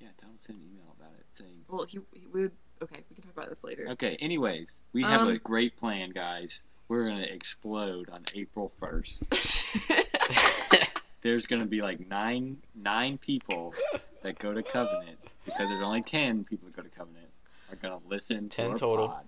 [0.00, 1.64] Yeah, don't send an email about it saying.
[1.68, 2.50] Well, he, he would.
[2.82, 3.86] Okay, we can talk about this later.
[3.90, 4.16] Okay.
[4.20, 6.60] Anyways, we have a Um, great plan, guys.
[6.88, 9.22] We're gonna explode on April first.
[11.22, 13.74] There's gonna be like nine nine people
[14.22, 17.26] that go to Covenant because there's only ten people that go to Covenant
[17.70, 19.08] are gonna listen 10 our total.
[19.08, 19.24] pod.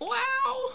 [0.00, 0.70] wow.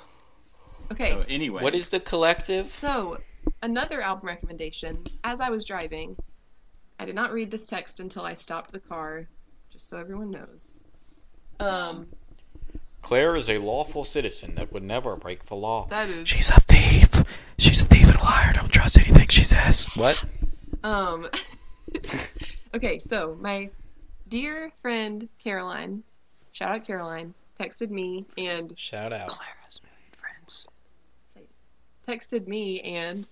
[0.92, 2.68] Okay, So anyway, What is the collective?
[2.68, 3.18] So,
[3.64, 5.04] another album recommendation.
[5.24, 6.18] As I was driving,
[7.00, 9.28] I did not read this text until I stopped the car,
[9.72, 10.82] just so everyone knows.
[11.62, 12.08] Um,
[13.02, 15.88] Claire is a lawful citizen that would never break the law.
[15.90, 16.28] that is.
[16.28, 17.24] She's a thief.
[17.58, 18.52] She's a thief and a liar.
[18.54, 19.88] Don't trust anything she says.
[19.96, 20.22] What?
[20.84, 21.30] Um,
[22.76, 23.70] okay, so my
[24.30, 26.04] dear friend Caroline,
[26.52, 29.28] shout out Caroline, texted me and Shout out.
[29.28, 29.82] Claire has
[30.18, 30.66] friends.
[32.08, 33.26] texted me and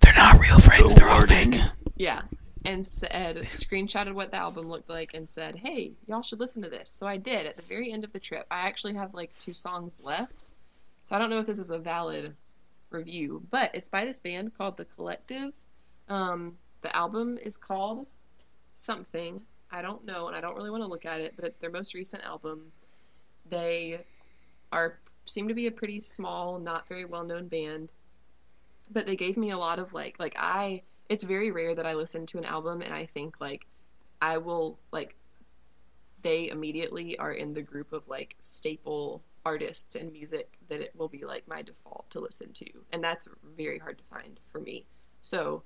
[0.00, 0.94] They're not real friends.
[0.94, 1.54] They're all fake.
[1.96, 2.22] yeah,
[2.64, 6.68] and said screenshotted what the album looked like and said, "Hey, y'all should listen to
[6.68, 7.46] this." So I did.
[7.46, 10.32] At the very end of the trip, I actually have like two songs left,
[11.04, 12.34] so I don't know if this is a valid
[12.90, 15.52] review, but it's by this band called The Collective.
[16.08, 18.06] Um, the album is called
[18.76, 19.40] something
[19.72, 21.70] I don't know, and I don't really want to look at it, but it's their
[21.70, 22.70] most recent album.
[23.48, 24.04] They
[24.70, 27.88] are seem to be a pretty small, not very well known band,
[28.90, 31.94] but they gave me a lot of like like I it's very rare that I
[31.94, 33.66] listen to an album and I think like
[34.20, 35.16] I will like
[36.22, 41.08] they immediately are in the group of like staple artists and music that it will
[41.08, 44.84] be like my default to listen to and that's very hard to find for me
[45.20, 45.62] so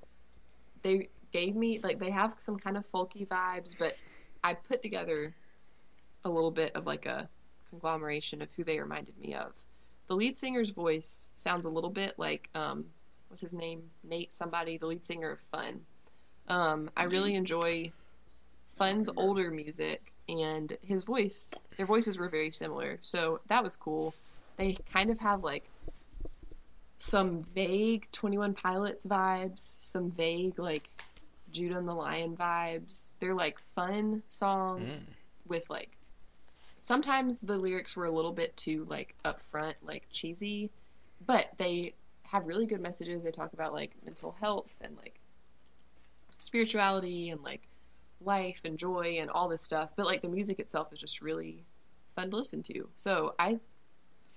[0.87, 3.97] they gave me like they have some kind of folky vibes but
[4.45, 5.34] I put together
[6.24, 7.28] a little bit of like a
[7.68, 9.53] conglomeration of who they reminded me of.
[10.07, 12.84] The lead singer's voice sounds a little bit like um
[13.28, 13.82] what's his name?
[14.05, 15.80] Nate somebody the lead singer of Fun.
[16.49, 17.91] Um I really enjoy
[18.78, 24.14] Fun's older music and his voice their voices were very similar so that was cool.
[24.57, 25.68] They kind of have like
[26.99, 30.89] some vague 21 pilots vibes some vague like
[31.51, 33.17] judah and the lion vibes.
[33.21, 35.15] They're like fun songs Mm.
[35.47, 35.97] with like
[36.79, 40.71] sometimes the lyrics were a little bit too like upfront like cheesy
[41.27, 41.95] but they
[42.25, 43.25] have really good messages.
[43.25, 45.21] They talk about like mental health and like
[46.41, 47.69] spirituality and like
[48.21, 51.65] life and joy and all this stuff but like the music itself is just really
[52.15, 52.89] fun to listen to.
[52.97, 53.59] So i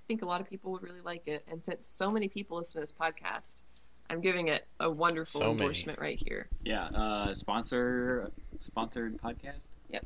[0.10, 2.74] think a lot of people would really like it and since so many people listen
[2.74, 3.62] to this podcast
[4.10, 5.62] i'm giving it a wonderful So many.
[5.62, 9.68] endorsement right here Yeah, uh, sponsor sponsored podcast.
[9.90, 10.04] Yep.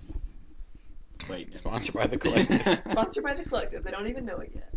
[1.30, 2.62] Wait, Sponsored by the collective.
[2.84, 4.74] sponsored by the collective they don't even know it yet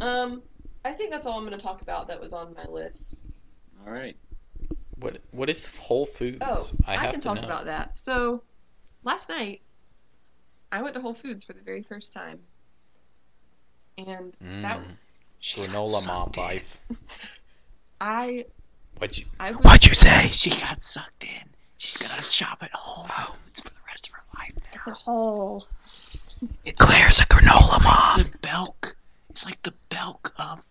[0.00, 0.40] um
[0.86, 3.24] i think that's all i'm going to talk about that was on my list
[3.86, 4.16] All right.
[5.00, 5.18] what?
[5.32, 6.38] What is Whole Foods?
[6.42, 7.42] Oh, I, have can to talk know.
[7.46, 7.98] about that.
[7.98, 8.42] So,
[9.04, 9.60] last night,
[10.72, 12.38] I went to Whole Foods for the very first time,
[13.98, 14.32] and
[14.62, 14.96] that Mm.
[15.40, 16.40] She got Granola mom in.
[16.42, 16.80] life.
[18.00, 18.44] I
[18.98, 19.26] What'd you?
[19.38, 20.28] I was, What'd you say?
[20.28, 21.48] She got sucked in.
[21.78, 24.92] She's gonna shop at Whole Foods for the rest of her life now.
[24.92, 25.66] a whole
[26.64, 28.18] It's Claire's a granola mom.
[28.30, 28.96] the bulk.
[29.30, 30.62] It's like the bulk of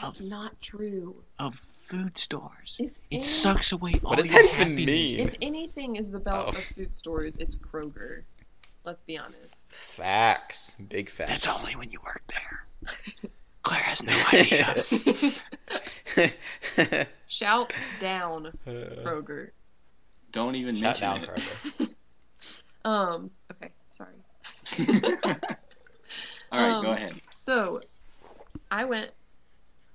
[0.00, 1.16] that's not true.
[1.40, 2.76] of food stores.
[2.80, 4.86] If It any- sucks away all What does your that even happiness.
[4.86, 5.26] mean?
[5.28, 6.50] If anything is the belt Oh.
[6.50, 8.22] of food stores, it's Kroger.
[8.84, 9.55] Let's be honest.
[9.76, 10.74] Facts.
[10.88, 11.44] Big facts.
[11.44, 12.66] That's only when you work there.
[13.62, 14.74] Claire has no idea.
[17.26, 19.50] Shout down Kroger.
[20.32, 21.28] Don't even Shut mention down, it.
[21.28, 21.96] Kroger.
[22.84, 23.30] Um.
[23.50, 23.72] Okay.
[23.90, 24.12] Sorry.
[26.52, 27.14] All right, go Um, ahead.
[27.34, 27.80] So,
[28.70, 29.10] I went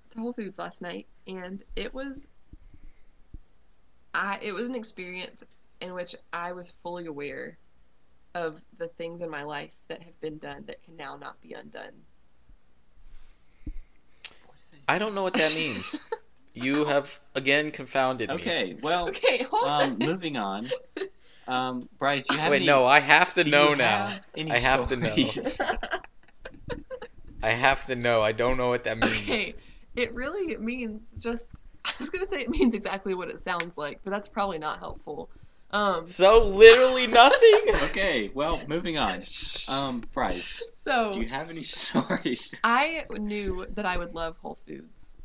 [0.10, 2.30] to Whole Foods last night, and it was,
[4.14, 5.42] I it was an experience
[5.80, 7.58] in which I was fully aware
[8.36, 11.54] of the things in my life that have been done that can now not be
[11.54, 11.92] undone.
[14.88, 16.08] I don't know what that means.
[16.54, 18.36] You have again confounded me.
[18.36, 20.00] Okay, well, Okay, hold um, on.
[20.00, 20.70] moving on.
[21.48, 24.20] Um, Bryce, do you have Wait, any, no, I have to know now.
[24.38, 25.16] have I have to know.
[27.44, 28.22] I have to know.
[28.22, 29.22] I don't know what that means.
[29.24, 29.56] Okay,
[29.96, 31.64] it really means just.
[31.86, 34.80] I was gonna say it means exactly what it sounds like, but that's probably not
[34.80, 35.30] helpful.
[35.74, 37.61] Um, So literally nothing.
[37.89, 39.22] okay, well, moving on.
[39.69, 42.59] Um, Bryce, so do you have any stories?
[42.63, 45.17] I knew that I would love Whole Foods,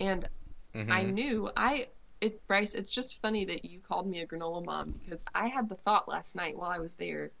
[0.00, 0.28] and
[0.74, 0.90] Mhm.
[0.92, 1.88] I knew I
[2.20, 2.74] it Bryce.
[2.74, 6.08] It's just funny that you called me a granola mom because I had the thought
[6.08, 7.32] last night while I was there.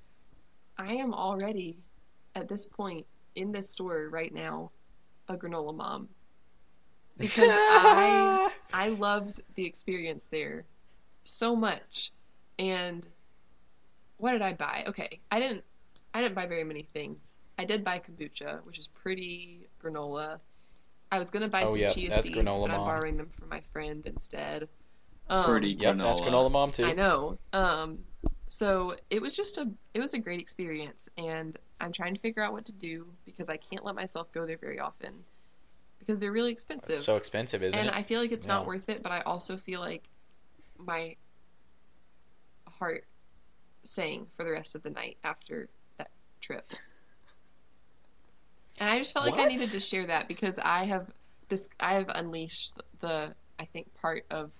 [0.78, 1.78] I am already
[2.34, 4.72] at this point in this store right now
[5.28, 6.08] a granola mom
[7.18, 8.40] because I
[8.72, 10.66] I loved the experience there
[11.24, 12.12] so much,
[12.58, 13.06] and
[14.18, 14.84] what did I buy?
[14.88, 15.64] Okay, I didn't
[16.14, 17.36] I didn't buy very many things.
[17.58, 20.38] I did buy kombucha, which is pretty granola.
[21.12, 22.86] I was gonna buy Oh, some yep, chia seeds, but I'm mom.
[22.86, 24.68] borrowing them from my friend instead.
[25.28, 26.26] Um, Pretty Yep, that's Granola.
[26.30, 26.84] granola mom too.
[26.84, 27.38] I know.
[27.52, 27.98] Um,
[28.48, 32.42] so it was just a it was a great experience, and I'm trying to figure
[32.42, 35.12] out what to do because I can't let myself go there very often
[35.98, 37.94] because they're really expensive, It's so expensive, isn't and it?
[37.94, 39.02] I feel like it's not worth it.
[39.02, 40.08] But I also feel like
[40.78, 41.16] my
[42.78, 43.04] heart
[43.82, 45.68] sang for the rest of the night after
[45.98, 46.10] that
[46.40, 46.64] trip.
[48.78, 51.10] And I just felt like I needed to share that because I have
[51.48, 54.52] dis- I have unleashed the I think part of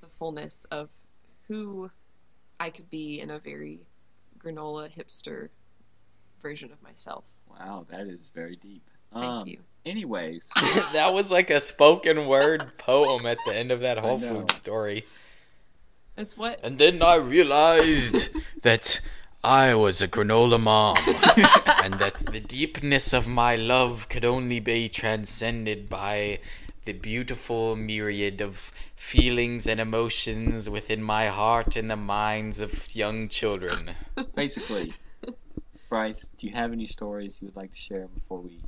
[0.00, 0.90] the fullness of
[1.48, 1.90] who
[2.60, 3.80] I could be in a very
[4.38, 5.48] granola hipster
[6.40, 7.24] version of myself.
[7.48, 8.82] Wow, that is very deep.
[9.12, 9.58] Thank um, you.
[9.86, 10.44] Anyways,
[10.92, 14.40] that was like a spoken word poem at the end of that Whole know.
[14.40, 15.04] Foods story.
[16.18, 19.00] That's what And then I realized that
[19.44, 20.96] I was a granola mom,
[21.84, 26.40] and that the deepness of my love could only be transcended by
[26.86, 33.28] the beautiful myriad of feelings and emotions within my heart and the minds of young
[33.28, 33.94] children.
[34.34, 34.92] basically,
[35.88, 38.60] Bryce, do you have any stories you would like to share before we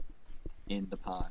[0.71, 1.31] end the pod?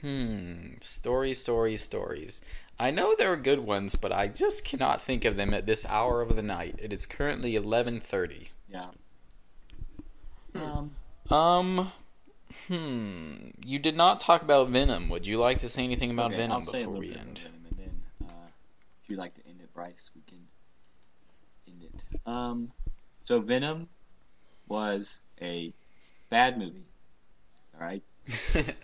[0.00, 0.74] Hmm.
[0.80, 2.42] Stories, stories, stories.
[2.80, 5.84] I know there are good ones, but I just cannot think of them at this
[5.86, 6.76] hour of the night.
[6.78, 8.50] It is currently eleven thirty.
[8.68, 8.88] Yeah.
[10.54, 10.62] Hmm.
[10.62, 10.90] Um,
[11.30, 11.92] Um.
[12.68, 13.34] Hmm.
[13.64, 15.08] You did not talk about Venom.
[15.10, 17.08] Would you like to say anything about okay, Venom I'll say a before little we
[17.08, 17.38] bit end?
[17.38, 18.46] about Venom, and then uh,
[19.02, 20.38] if you'd like to end it, Bryce, we can
[21.66, 22.20] end it.
[22.26, 22.72] Um,
[23.24, 23.88] so Venom
[24.68, 25.72] was a
[26.30, 26.86] bad movie.
[27.74, 28.02] All right.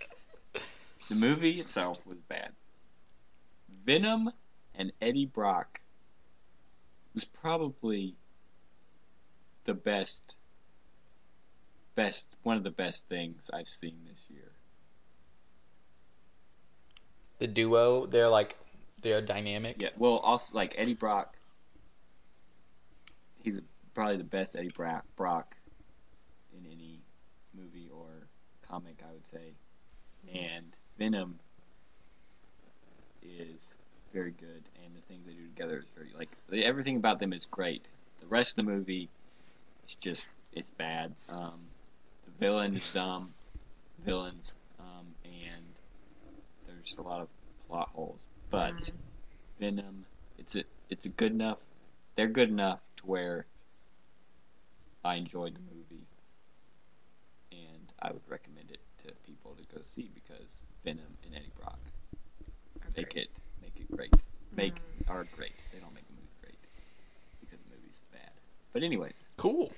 [1.08, 2.52] The movie itself was bad.
[3.84, 4.30] Venom
[4.74, 5.80] and Eddie Brock
[7.12, 8.16] was probably
[9.64, 10.36] the best,
[11.94, 14.54] best one of the best things I've seen this year.
[17.38, 18.56] the duo, they're like,
[19.02, 19.76] they're dynamic.
[19.82, 21.36] Yeah, well, also like Eddie Brock,
[23.42, 23.60] he's
[23.92, 25.56] probably the best Eddie Brock, Brock
[26.56, 27.00] in any
[27.54, 28.28] movie or
[28.66, 29.52] comic, I would say.
[30.32, 31.38] And Venom
[33.38, 33.74] is
[34.12, 37.46] very good, and the things they do together is very like everything about them is
[37.46, 37.88] great.
[38.20, 39.08] The rest of the movie,
[39.82, 41.12] it's just it's bad.
[41.28, 41.60] Um,
[42.24, 43.34] the villain is dumb,
[44.04, 45.64] villains, um, and
[46.66, 47.28] there's a lot of
[47.68, 48.20] plot holes,
[48.50, 48.74] but.
[48.74, 48.90] Mm.
[49.60, 50.04] Venom.
[50.38, 51.58] It's a it's a good enough.
[52.16, 53.46] They're good enough to where
[55.04, 56.06] I enjoyed the movie,
[57.52, 61.78] and I would recommend it to people to go see because Venom and Eddie Brock
[62.96, 63.24] make great.
[63.24, 63.30] it
[63.62, 64.14] make it great.
[64.52, 65.08] Make Mm.
[65.10, 65.52] are great.
[65.72, 66.54] They don't make the movie great
[67.40, 68.30] because the movie's bad.
[68.72, 69.72] But anyways, Cool.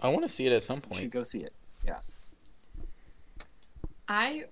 [0.00, 1.00] I want to see it at some you point.
[1.00, 1.52] should go see it.
[1.84, 2.00] Yeah.
[4.08, 4.44] I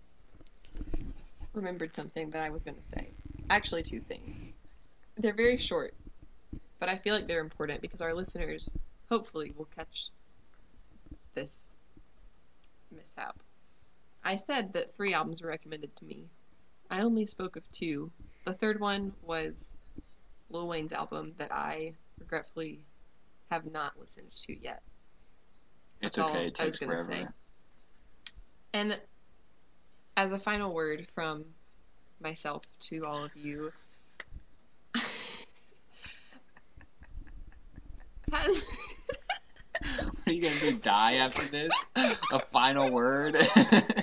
[1.53, 3.09] remembered something that I was going to say.
[3.51, 4.47] Actually, two things.
[5.19, 5.93] They're very short,
[6.81, 8.73] but I feel like they're important because our listeners
[9.11, 10.09] hopefully will catch
[11.35, 11.79] this
[12.91, 13.39] mishap.
[14.25, 16.25] I said that three albums were recommended to me.
[16.93, 18.13] I only spoke of two.
[18.45, 19.79] The third one was
[20.51, 22.81] Lil Wayne's album that I regretfully
[23.51, 24.83] have not listened to yet.
[26.03, 26.49] It's That's all okay.
[26.49, 27.05] It I was gonna forever.
[27.05, 27.27] say.
[28.75, 29.01] And
[30.19, 31.47] as a final word from
[32.21, 33.73] myself to all of you,
[38.29, 40.79] What are you gonna do?
[40.79, 41.73] Die after this?
[41.97, 43.37] A final word?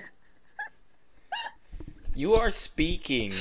[2.20, 3.32] You are speaking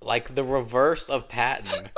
[0.00, 1.90] like the reverse of Patton.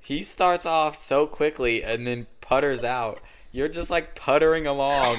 [0.00, 3.20] He starts off so quickly and then putters out.
[3.50, 5.14] You're just like puttering along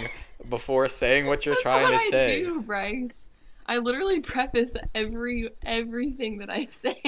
[0.49, 2.23] before saying what you're that's trying what to say.
[2.23, 2.43] I say.
[2.45, 3.29] do, Bryce.
[3.67, 6.99] I literally preface every everything that I say.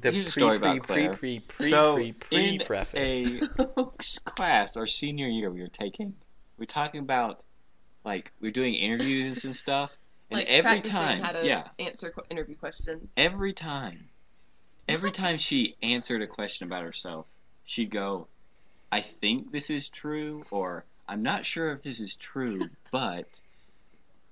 [0.00, 1.12] The Here's a pre story pre about pre Claire.
[1.12, 3.30] pre pre so pre pre in preface.
[3.58, 3.92] a oh,
[4.24, 6.14] class our senior year we were taking
[6.56, 7.44] we're talking about
[8.02, 9.90] like we're doing interviews and stuff
[10.30, 13.12] and like every time how to yeah answer qu- interview questions.
[13.16, 14.08] every time
[14.88, 17.26] every time she answered a question about herself
[17.64, 18.26] she'd go
[18.92, 23.40] i think this is true or i'm not sure if this is true but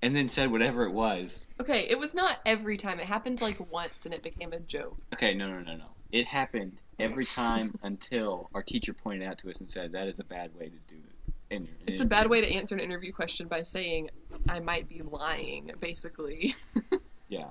[0.03, 2.99] and then said whatever it was Okay, it was not every time.
[2.99, 4.97] It happened like once, and it became a joke.
[5.15, 9.49] okay no no no no it happened every time until our teacher pointed out to
[9.51, 12.29] us and said that is a bad way to do it an It's a bad
[12.29, 14.11] way to answer an interview question by saying
[14.49, 16.55] I might be lying, basically.
[17.29, 17.47] Yeah.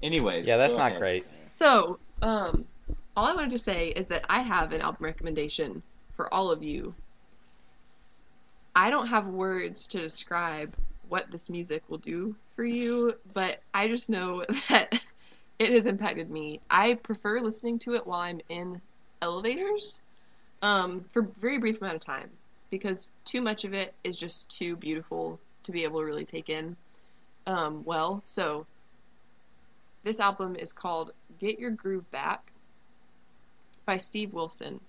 [0.00, 1.00] Anyways, Yeah, that's not ahead.
[1.00, 1.26] great.
[1.46, 2.64] So, um,
[3.16, 5.82] all I wanted to say is that I have an album recommendation
[6.14, 6.94] for all of you.
[8.76, 10.74] I don't have words to describe
[11.08, 15.00] what this music will do for you, but I just know that
[15.58, 16.60] it has impacted me.
[16.70, 18.80] I prefer listening to it while I'm in
[19.22, 20.02] elevators
[20.62, 22.30] um, for a very brief amount of time
[22.70, 26.48] because too much of it is just too beautiful to be able to really take
[26.48, 26.76] in
[27.46, 28.22] um, well.
[28.24, 28.66] So
[30.02, 32.52] this album is called Get Your Groove Back
[33.86, 34.80] by Steve Wilson.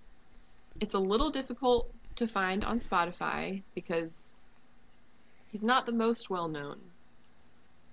[0.80, 4.36] It's a little difficult to find on Spotify because
[5.52, 6.80] he's not the most well known.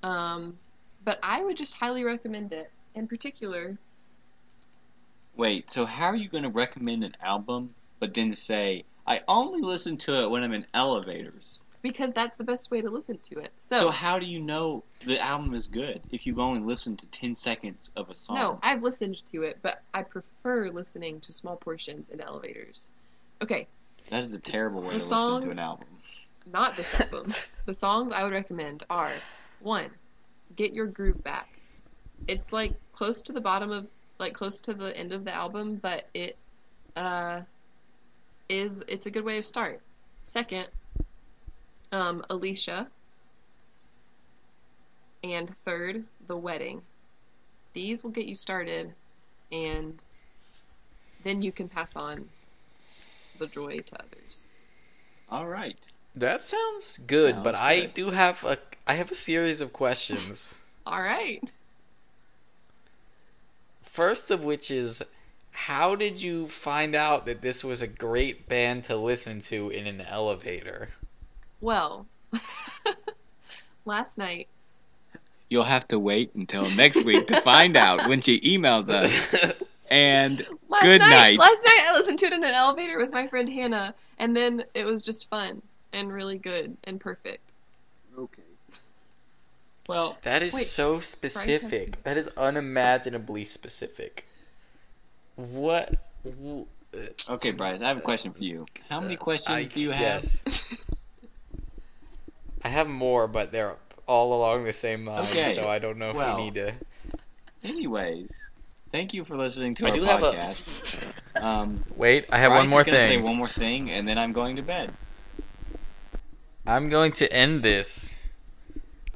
[0.02, 0.58] Um,
[1.04, 2.70] but I would just highly recommend it.
[2.94, 3.78] In particular,
[5.34, 9.62] Wait, so how are you going to recommend an album, but then say, I only
[9.62, 11.58] listen to it when I'm in elevators?
[11.82, 13.52] Because that's the best way to listen to it.
[13.60, 17.06] So, So, how do you know the album is good if you've only listened to
[17.06, 18.36] 10 seconds of a song?
[18.36, 22.90] no, I've listened to it, but I prefer listening to small portions in elevators.
[23.42, 23.66] Okay,
[24.10, 25.88] That is a terrible way The to listen to an album.
[26.52, 27.24] not this album.
[27.66, 29.12] the songs I would recommend are
[29.60, 29.90] one,
[30.56, 31.48] Get Your Groove Back.
[32.28, 33.88] It's like close to the bottom of
[34.20, 36.36] like close to the end of the album, but it
[36.94, 37.40] uh
[38.48, 39.80] is it's a good way to start.
[40.24, 40.68] Second,
[41.92, 42.88] um, Alicia.
[45.22, 46.82] And third, The Wedding.
[47.74, 48.92] These will get you started
[49.52, 50.02] and
[51.22, 52.28] then you can pass on
[53.38, 54.48] the joy to others.
[55.28, 55.78] All right.
[56.14, 60.58] That sounds good, but Sounds I do have a I have a series of questions.
[60.86, 61.42] All right.
[63.82, 65.02] First of which is
[65.52, 69.86] how did you find out that this was a great band to listen to in
[69.86, 70.90] an elevator?
[71.62, 72.06] Well,
[73.86, 74.48] last night,
[75.48, 79.28] You'll have to wait until next week to find out when she emails us.
[79.90, 80.38] And
[80.70, 81.38] last Good night, night.
[81.38, 84.64] last night I listened to it in an elevator with my friend Hannah, and then
[84.74, 85.60] it was just fun
[85.92, 87.42] and really good and perfect.
[88.18, 88.42] okay.
[89.86, 92.02] Well, That is Wait, so has- specific.
[92.04, 94.26] That is unimaginably specific.
[95.36, 95.96] What?
[96.26, 96.30] uh,
[97.28, 98.64] okay, Bryce, I have a question for you.
[98.88, 100.00] How many questions I, do you have?
[100.00, 100.86] yes.
[102.64, 106.10] I have more, but they're all along the same line, Okay, so I don't know
[106.10, 106.74] if well, we need to.
[107.64, 108.50] Anyways,
[108.90, 111.12] thank you for listening to I our do have a- podcast.
[111.42, 114.32] Um, Wait, I have Bryce one more gonna Say one more thing, and then I'm
[114.32, 114.92] going to bed.
[116.66, 118.18] I'm going to end this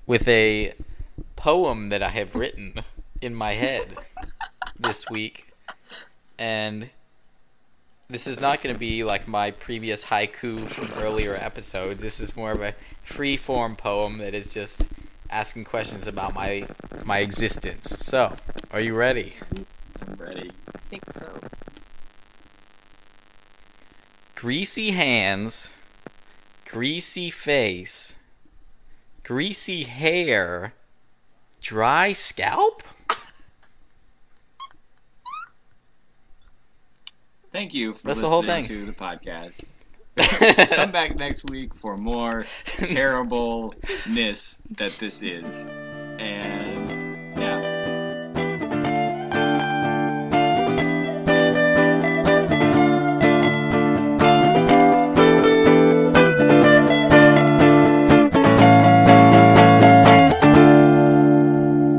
[0.06, 0.72] with a
[1.36, 2.82] poem that I have written
[3.20, 3.96] in my head
[4.78, 5.52] this week.
[6.38, 6.90] And
[8.08, 12.02] this is not going to be like my previous haiku from earlier episodes.
[12.02, 14.88] This is more of a free form poem that is just
[15.28, 16.66] asking questions about my
[17.04, 17.90] my existence.
[17.90, 18.36] So,
[18.70, 19.34] are you ready?
[20.06, 20.52] I'm ready.
[20.74, 21.40] I think so.
[24.36, 25.74] Greasy hands,
[26.66, 28.16] greasy face,
[29.24, 30.74] greasy hair,
[31.60, 32.82] dry scalp?
[37.56, 38.80] Thank you for That's the whole listening thing.
[38.80, 39.64] to the podcast.
[40.76, 45.66] Come back next week for more terribleness that this is.